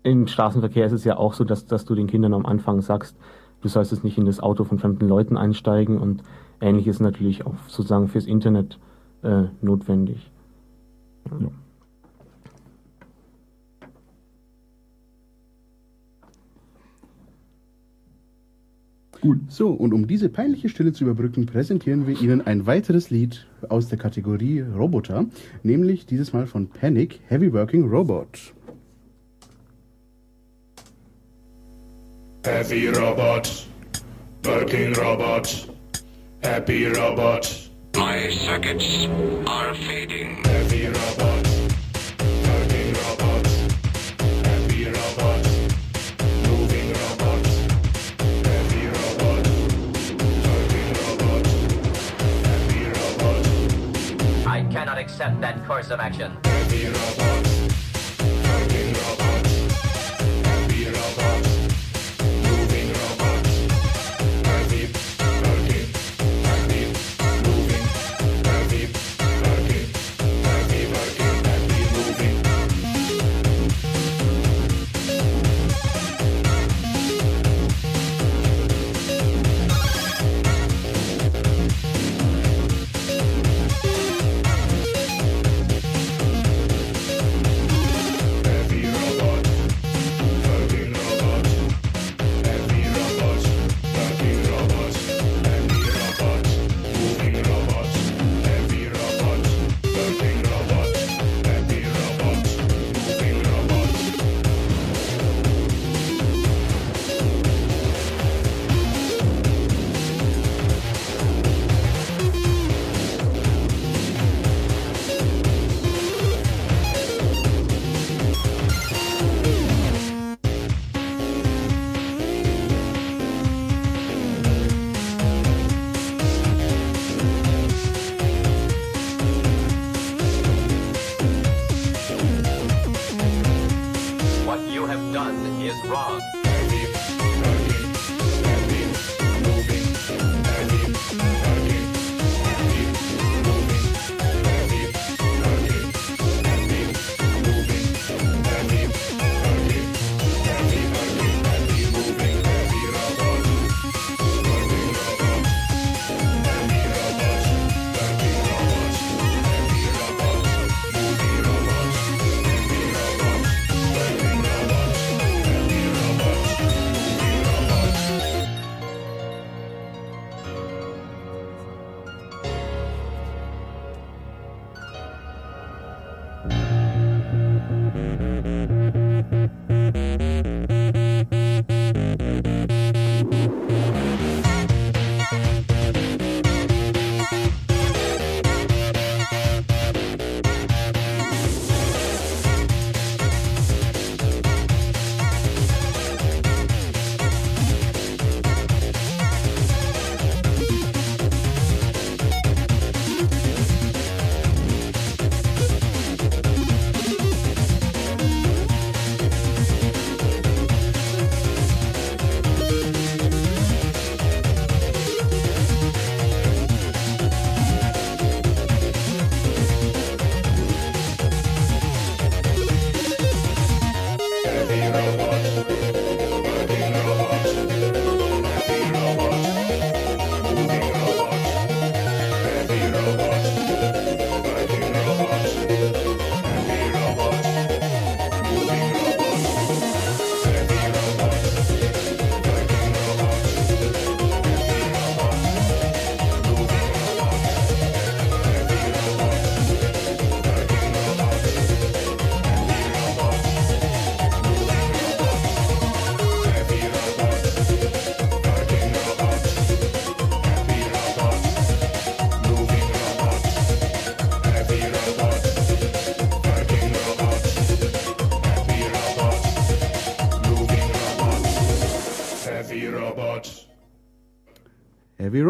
im 0.03 0.27
Straßenverkehr 0.27 0.85
ist 0.85 0.91
es 0.91 1.03
ja 1.03 1.17
auch 1.17 1.33
so, 1.33 1.43
dass, 1.43 1.65
dass 1.65 1.85
du 1.85 1.95
den 1.95 2.07
Kindern 2.07 2.33
am 2.33 2.45
Anfang 2.45 2.81
sagst, 2.81 3.15
du 3.61 3.69
sollst 3.69 3.91
jetzt 3.91 4.03
nicht 4.03 4.17
in 4.17 4.25
das 4.25 4.41
Auto 4.41 4.63
von 4.63 4.79
fremden 4.79 5.07
Leuten 5.07 5.37
einsteigen 5.37 5.97
und 5.97 6.23
ähnlich 6.59 6.87
ist 6.87 6.99
natürlich 6.99 7.45
auch 7.45 7.55
sozusagen 7.67 8.07
fürs 8.07 8.25
Internet 8.25 8.79
äh, 9.21 9.43
notwendig. 9.61 10.29
Ja. 11.31 11.47
Gut. 19.23 19.39
So, 19.47 19.69
und 19.69 19.93
um 19.93 20.05
diese 20.05 20.27
peinliche 20.27 20.67
Stille 20.67 20.91
zu 20.91 21.05
überbrücken, 21.05 21.45
präsentieren 21.45 22.07
wir 22.07 22.19
Ihnen 22.19 22.41
ein 22.41 22.65
weiteres 22.65 23.09
Lied 23.09 23.47
aus 23.69 23.87
der 23.87 23.97
Kategorie 23.97 24.59
Roboter, 24.59 25.27
nämlich 25.63 26.05
dieses 26.05 26.33
Mal 26.33 26.45
von 26.45 26.67
Panic, 26.67 27.21
Heavy 27.29 27.53
Working 27.53 27.87
Robot. 27.87 28.53
Heavy 32.43 32.89
Robot, 32.89 33.65
Working 34.43 34.93
Robot, 34.97 35.69
Happy 36.41 36.87
Robot. 36.87 37.69
My 37.95 38.29
circuits 38.29 39.07
are 39.47 39.73
fading. 39.73 40.43
Heavy 40.43 40.87
Robot. 40.87 41.42
Accept 55.03 55.41
that 55.41 55.63
course 55.67 55.91
of 55.91 55.99
action. 55.99 57.52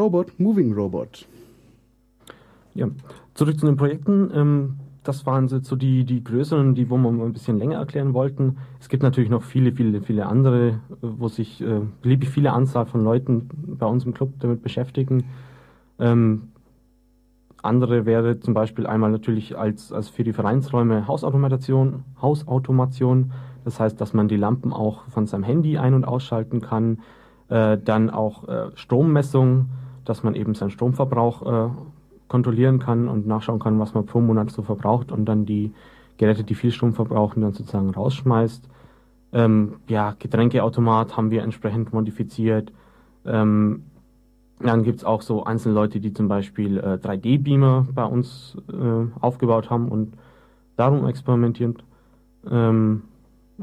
Robot, 0.04 0.38
Moving 0.38 0.74
Robot. 0.74 1.26
Ja, 2.74 2.88
zurück 3.36 3.58
zu 3.58 3.66
den 3.66 3.78
Projekten. 3.78 4.30
Ähm, 4.36 4.76
das 5.06 5.26
waren 5.26 5.48
so 5.48 5.76
die, 5.78 6.04
die 6.04 6.22
größeren, 6.22 6.76
die 6.76 6.90
wo 6.90 6.98
wir 6.98 7.10
mal 7.10 7.26
ein 7.26 7.32
bisschen 7.32 7.58
länger 7.58 7.78
erklären 7.78 8.14
wollten. 8.14 8.58
Es 8.82 8.90
gibt 8.90 9.02
natürlich 9.02 9.30
noch 9.30 9.44
viele, 9.44 9.72
viele, 9.72 10.02
viele 10.02 10.26
andere, 10.26 10.82
wo 11.02 11.30
sich 11.30 11.62
äh, 11.62 11.80
beliebig 12.02 12.30
viele 12.30 12.52
Anzahl 12.52 12.86
von 12.86 13.02
Leuten 13.02 13.50
bei 13.80 13.86
uns 13.86 14.06
im 14.06 14.14
Club 14.14 14.34
damit 14.40 14.62
beschäftigen. 14.62 15.24
Ähm, 16.00 16.50
andere 17.62 18.06
wäre 18.06 18.42
zum 18.42 18.54
Beispiel 18.54 18.86
einmal 18.86 19.10
natürlich 19.10 19.58
als, 19.58 19.94
als 19.94 20.10
für 20.10 20.26
die 20.26 20.34
Vereinsräume 20.34 21.08
Hausautomation, 21.08 22.04
Hausautomation. 22.22 23.32
Das 23.64 23.80
heißt, 23.80 24.02
dass 24.02 24.14
man 24.14 24.28
die 24.28 24.36
Lampen 24.36 24.74
auch 24.74 25.04
von 25.08 25.28
seinem 25.28 25.44
Handy 25.44 25.78
ein- 25.78 25.94
und 25.94 26.04
ausschalten 26.04 26.60
kann. 26.60 27.00
Äh, 27.50 27.78
dann 27.78 28.10
auch 28.10 28.48
äh, 28.48 28.72
Strommessung, 28.76 29.70
dass 30.06 30.24
man 30.24 30.36
eben 30.36 30.56
seinen 30.56 30.72
Stromverbrauch 30.72 31.68
äh, 31.68 31.70
kontrollieren 32.28 32.80
kann 32.80 33.08
und 33.08 33.28
nachschauen 33.28 33.60
kann, 33.60 33.80
was 33.80 33.94
man 33.94 34.06
pro 34.06 34.20
Monat 34.20 34.52
so 34.52 34.62
verbraucht 34.62 35.12
und 35.12 35.26
dann 35.26 35.46
die 35.46 35.72
Geräte, 36.18 36.44
die 36.44 36.56
viel 36.56 36.72
Strom 36.72 36.94
verbrauchen, 36.94 37.42
dann 37.42 37.54
sozusagen 37.54 37.90
rausschmeißt. 37.90 38.68
Ähm, 39.34 39.76
ja, 39.88 40.16
Getränkeautomat 40.18 41.18
haben 41.18 41.32
wir 41.32 41.44
entsprechend 41.44 41.92
modifiziert. 41.94 42.72
Ähm, 43.26 43.84
dann 44.60 44.84
gibt 44.84 45.00
es 45.00 45.06
auch 45.06 45.22
so 45.22 45.44
einzelne 45.44 45.76
Leute, 45.76 46.00
die 46.00 46.14
zum 46.14 46.28
Beispiel 46.28 46.78
äh, 46.78 47.00
3D-Beamer 47.02 47.88
bei 47.94 48.06
uns 48.06 48.58
äh, 48.72 49.20
aufgebaut 49.20 49.70
haben 49.70 49.90
und 49.90 50.14
darum 50.78 51.06
experimentieren. 51.08 51.76
Ähm, 52.50 53.04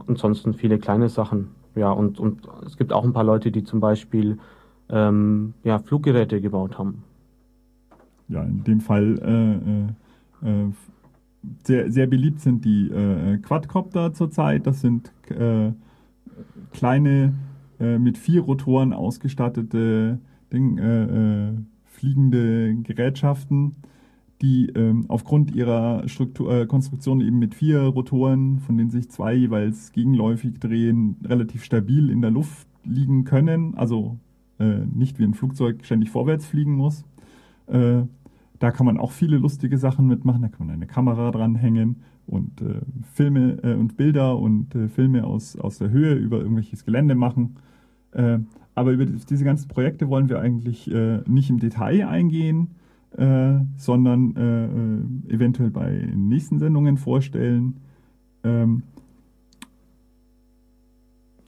ansonsten 0.07 0.55
viele 0.55 0.78
kleine 0.78 1.09
Sachen. 1.09 1.55
Ja, 1.74 1.93
und, 1.93 2.18
und 2.18 2.49
es 2.66 2.76
gibt 2.76 2.93
auch 2.93 3.05
ein 3.05 3.12
paar 3.12 3.24
Leute, 3.24 3.51
die 3.51 3.64
zum 3.64 3.80
Beispiel 3.80 4.38
ähm, 4.91 5.55
ja, 5.64 5.78
Fluggeräte 5.78 6.41
gebaut 6.41 6.78
haben. 6.78 7.05
Ja, 8.28 8.43
in 8.45 8.64
dem 8.64 8.80
Fall 8.80 9.93
äh, 10.45 10.49
äh, 10.49 10.66
äh 10.66 10.72
sehr, 11.64 11.91
sehr 11.91 12.07
beliebt 12.07 12.41
sind 12.41 12.66
die 12.66 12.91
äh, 12.91 13.38
Quadcopter 13.38 14.12
zurzeit. 14.12 14.66
Das 14.66 14.82
sind 14.82 15.11
äh, 15.30 15.72
kleine, 16.70 17.32
äh, 17.80 17.99
mit 17.99 18.18
vier 18.18 18.43
Rotoren 18.43 18.93
ausgestattete 18.93 20.18
Ding, 20.53 21.64
fliegende 21.84 22.74
Gerätschaften, 22.82 23.76
die 24.43 24.68
ähm, 24.70 25.05
aufgrund 25.09 25.55
ihrer 25.55 26.09
Struktur, 26.09 26.66
Konstruktion 26.66 27.20
eben 27.20 27.38
mit 27.38 27.55
vier 27.55 27.82
Rotoren, 27.82 28.59
von 28.59 28.76
denen 28.76 28.91
sich 28.91 29.09
zwei 29.11 29.32
jeweils 29.34 29.93
gegenläufig 29.93 30.59
drehen, 30.59 31.16
relativ 31.24 31.62
stabil 31.62 32.11
in 32.11 32.20
der 32.20 32.32
Luft 32.32 32.66
liegen 32.84 33.24
können. 33.24 33.76
Also 33.76 34.18
nicht 34.61 35.18
wie 35.18 35.24
ein 35.24 35.34
Flugzeug 35.34 35.84
ständig 35.84 36.11
vorwärts 36.11 36.46
fliegen 36.46 36.74
muss. 36.74 37.04
Da 37.66 38.70
kann 38.70 38.84
man 38.86 38.98
auch 38.98 39.12
viele 39.12 39.38
lustige 39.38 39.78
Sachen 39.78 40.06
mitmachen. 40.06 40.42
Da 40.42 40.48
kann 40.48 40.66
man 40.66 40.76
eine 40.76 40.86
Kamera 40.86 41.30
dranhängen 41.30 41.96
und 42.26 42.61
äh, 42.61 42.80
Filme 43.12 43.58
äh, 43.62 43.74
und 43.74 43.96
Bilder 43.96 44.38
und 44.38 44.74
äh, 44.74 44.88
Filme 44.88 45.24
aus, 45.24 45.56
aus 45.56 45.78
der 45.78 45.90
Höhe 45.90 46.14
über 46.14 46.38
irgendwelches 46.38 46.84
Gelände 46.84 47.14
machen. 47.14 47.56
Äh, 48.12 48.38
aber 48.74 48.92
über 48.92 49.04
diese 49.04 49.44
ganzen 49.44 49.68
Projekte 49.68 50.08
wollen 50.08 50.28
wir 50.28 50.40
eigentlich 50.40 50.90
äh, 50.90 51.22
nicht 51.26 51.50
im 51.50 51.58
Detail 51.58 52.06
eingehen, 52.06 52.68
äh, 53.16 53.58
sondern 53.76 54.36
eventuell 55.28 55.70
bei 55.70 56.08
nächsten 56.14 56.58
Sendungen 56.61 56.96
vorstellen. 56.96 57.80
Ähm, 58.44 58.84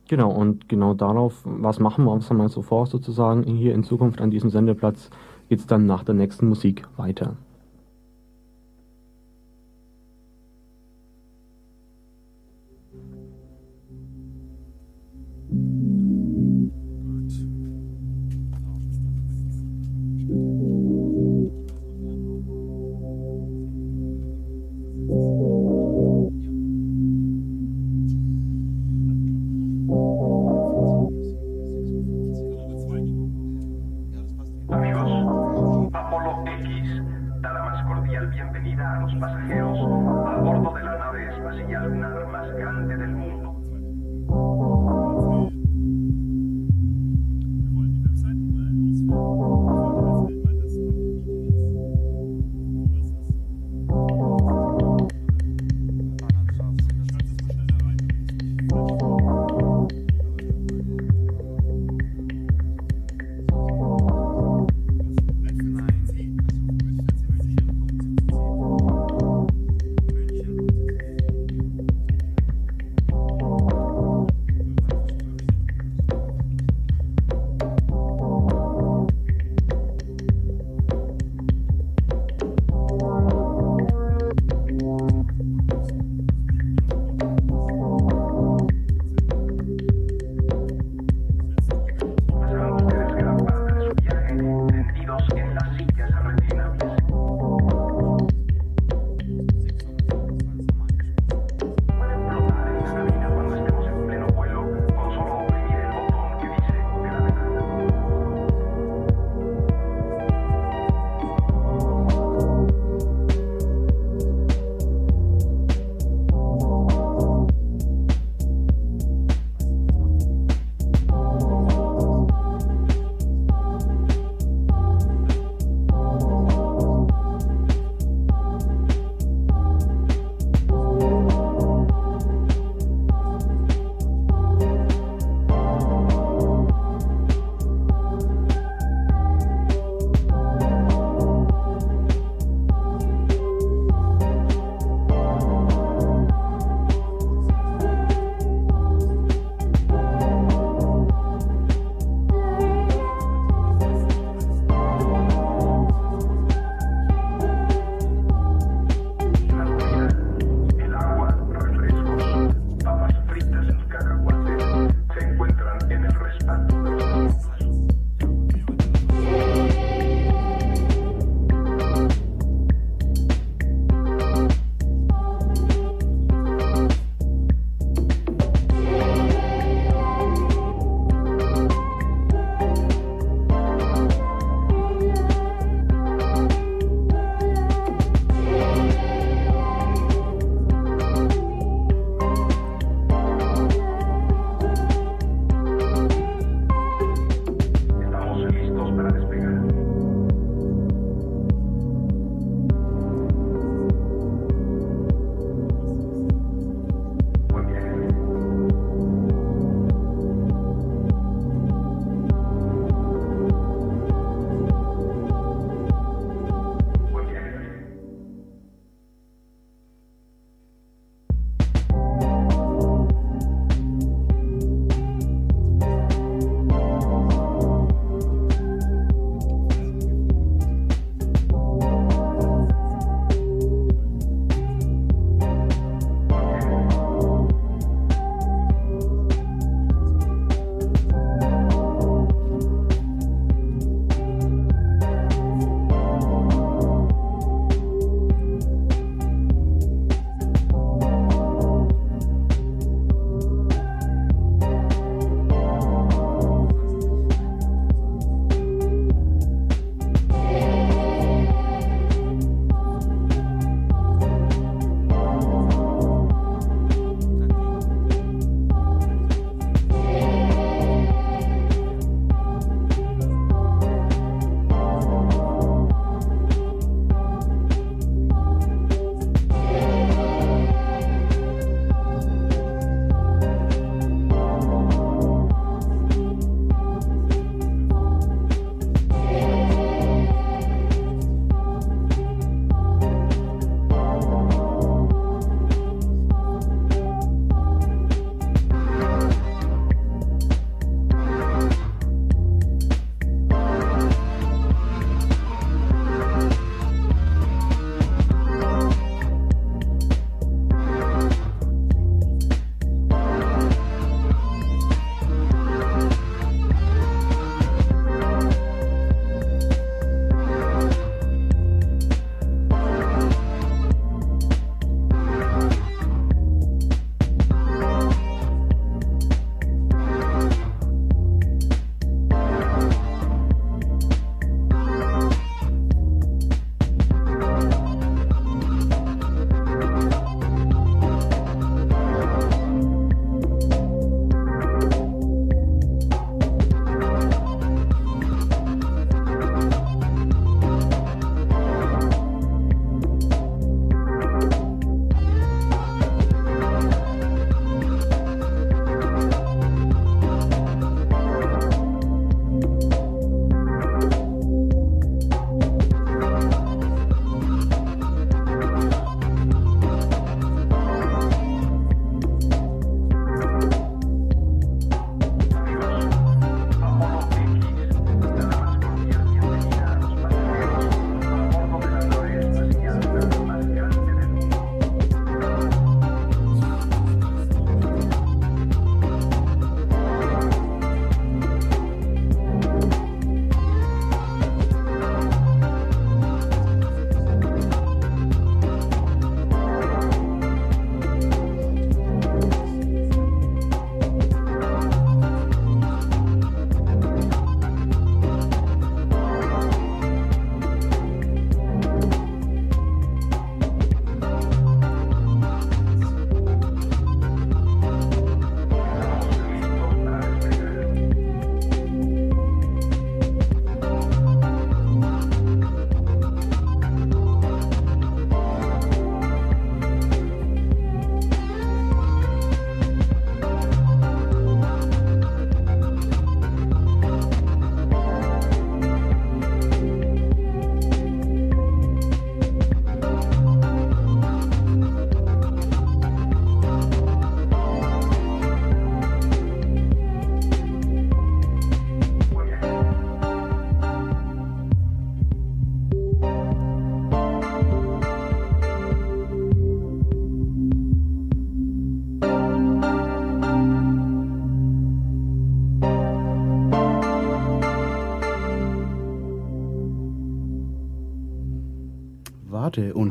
Genau, 0.08 0.30
und 0.30 0.68
genau 0.68 0.94
darauf, 0.94 1.40
was 1.44 1.78
machen 1.78 2.04
wir 2.04 2.12
uns 2.12 2.28
mal 2.30 2.48
so 2.48 2.62
vor, 2.62 2.86
sozusagen 2.86 3.44
hier 3.44 3.74
in 3.74 3.84
Zukunft 3.84 4.20
an 4.20 4.30
diesem 4.30 4.50
Sendeplatz, 4.50 5.10
geht 5.48 5.60
es 5.60 5.66
dann 5.66 5.86
nach 5.86 6.04
der 6.04 6.14
nächsten 6.14 6.48
Musik 6.48 6.86
weiter. 6.96 7.36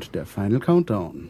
Und 0.01 0.15
der 0.15 0.25
Final 0.25 0.59
Countdown. 0.59 1.29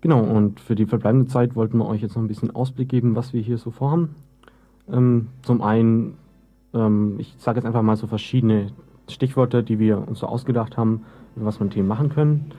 Genau, 0.00 0.20
und 0.20 0.58
für 0.58 0.74
die 0.74 0.86
verbleibende 0.86 1.26
Zeit 1.26 1.54
wollten 1.54 1.78
wir 1.78 1.86
euch 1.86 2.02
jetzt 2.02 2.16
noch 2.16 2.22
ein 2.22 2.28
bisschen 2.28 2.54
Ausblick 2.54 2.88
geben, 2.88 3.14
was 3.14 3.32
wir 3.32 3.40
hier 3.40 3.58
so 3.58 3.70
vorhaben. 3.70 4.16
Ähm, 4.90 5.28
zum 5.42 5.62
einen, 5.62 6.14
ähm, 6.74 7.16
ich 7.18 7.34
sage 7.38 7.58
jetzt 7.58 7.66
einfach 7.66 7.82
mal 7.82 7.96
so 7.96 8.06
verschiedene 8.08 8.72
Stichworte, 9.08 9.62
die 9.62 9.78
wir 9.78 10.06
uns 10.08 10.20
so 10.20 10.26
ausgedacht 10.26 10.76
haben, 10.76 11.04
was 11.36 11.60
wir 11.60 11.66
ein 11.66 11.70
Thema 11.70 11.94
machen 11.94 12.08
können. 12.08 12.52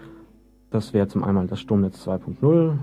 Das 0.72 0.94
wäre 0.94 1.08
zum 1.08 1.24
einen 1.24 1.48
das 1.48 1.60
Stromnetz 1.60 2.08
2.0 2.08 2.78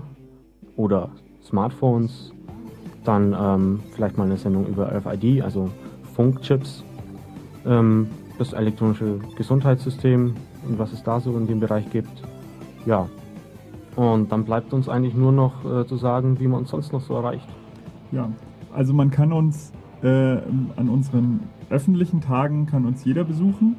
oder 0.75 1.09
Smartphones. 1.43 2.31
Dann 3.05 3.35
ähm, 3.39 3.79
vielleicht 3.93 4.17
mal 4.17 4.25
eine 4.25 4.37
Sendung 4.37 4.67
über 4.67 4.91
RFID, 4.91 5.41
also 5.41 5.69
Funkchips. 6.15 6.83
Ähm, 7.65 8.07
das 8.37 8.53
elektronische 8.53 9.19
Gesundheitssystem 9.35 10.35
und 10.67 10.79
was 10.79 10.93
es 10.93 11.03
da 11.03 11.19
so 11.19 11.37
in 11.37 11.47
dem 11.47 11.59
Bereich 11.59 11.89
gibt. 11.89 12.23
Ja. 12.85 13.07
Und 13.95 14.31
dann 14.31 14.43
bleibt 14.45 14.73
uns 14.73 14.87
eigentlich 14.89 15.15
nur 15.15 15.31
noch 15.31 15.65
äh, 15.65 15.85
zu 15.87 15.97
sagen, 15.97 16.39
wie 16.39 16.47
man 16.47 16.59
uns 16.59 16.69
sonst 16.69 16.93
noch 16.93 17.01
so 17.01 17.15
erreicht. 17.15 17.47
Ja, 18.11 18.29
also 18.73 18.93
man 18.93 19.09
kann 19.09 19.33
uns 19.33 19.71
äh, 20.03 20.07
an 20.07 20.89
unseren 20.89 21.41
öffentlichen 21.69 22.21
Tagen 22.21 22.67
kann 22.67 22.85
uns 22.85 23.03
jeder 23.03 23.23
besuchen. 23.23 23.75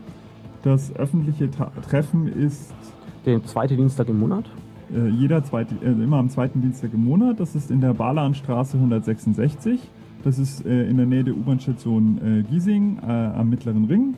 Das 0.63 0.95
öffentliche 0.97 1.51
Ta 1.51 1.71
Treffen 1.89 2.27
ist 2.27 2.75
Der 3.25 3.43
zweite 3.45 3.77
Dienstag 3.77 4.09
im 4.09 4.19
Monat. 4.19 4.45
äh, 4.93 5.09
jeder 5.09 5.45
zweite, 5.45 5.75
äh, 5.85 5.91
immer 5.91 6.17
am 6.19 6.29
zweiten 6.31 6.61
Dienstag 6.61 6.93
im 6.95 7.05
Monat. 7.05 7.39
Das 7.39 7.55
ist 7.55 7.71
in 7.71 7.81
der 7.81 7.95
Balanstraße 7.95 8.77
166. 8.77 9.89
Das 10.25 10.39
ist 10.39 10.67
äh, 10.67 10.89
in 10.89 10.97
der 10.97 11.07
Nähe 11.07 11.23
der 11.25 11.35
U-Bahn-Station 11.35 12.19
äh, 12.25 12.43
Giesing 12.43 12.99
am 13.01 13.49
Mittleren 13.51 13.85
Ring. 13.85 14.15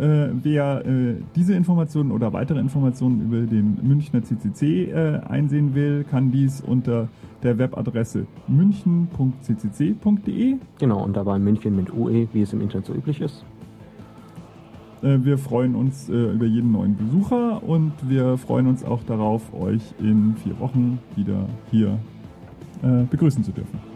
Äh, 0.00 0.30
wer 0.42 0.84
äh, 0.86 1.16
diese 1.36 1.52
Informationen 1.52 2.10
oder 2.10 2.32
weitere 2.32 2.58
Informationen 2.58 3.20
über 3.20 3.42
den 3.42 3.76
Münchner 3.82 4.22
CCC 4.22 4.90
äh, 4.90 5.20
einsehen 5.28 5.74
will, 5.74 6.04
kann 6.04 6.30
dies 6.30 6.62
unter 6.62 7.08
der 7.42 7.58
Webadresse 7.58 8.26
münchen.ccc.de. 8.48 10.56
Genau, 10.78 11.04
und 11.04 11.14
dabei 11.14 11.38
München 11.38 11.76
mit 11.76 11.92
UE, 11.92 12.28
wie 12.32 12.40
es 12.40 12.54
im 12.54 12.62
Internet 12.62 12.86
so 12.86 12.94
üblich 12.94 13.20
ist. 13.20 13.44
Äh, 15.02 15.18
wir 15.22 15.36
freuen 15.36 15.74
uns 15.74 16.08
äh, 16.08 16.32
über 16.32 16.46
jeden 16.46 16.72
neuen 16.72 16.96
Besucher 16.96 17.62
und 17.62 17.92
wir 18.08 18.38
freuen 18.38 18.68
uns 18.68 18.82
auch 18.82 19.02
darauf, 19.02 19.52
euch 19.52 19.82
in 19.98 20.34
vier 20.42 20.58
Wochen 20.60 20.98
wieder 21.14 21.44
hier 21.70 21.98
äh, 22.82 23.04
begrüßen 23.04 23.44
zu 23.44 23.52
dürfen. 23.52 23.89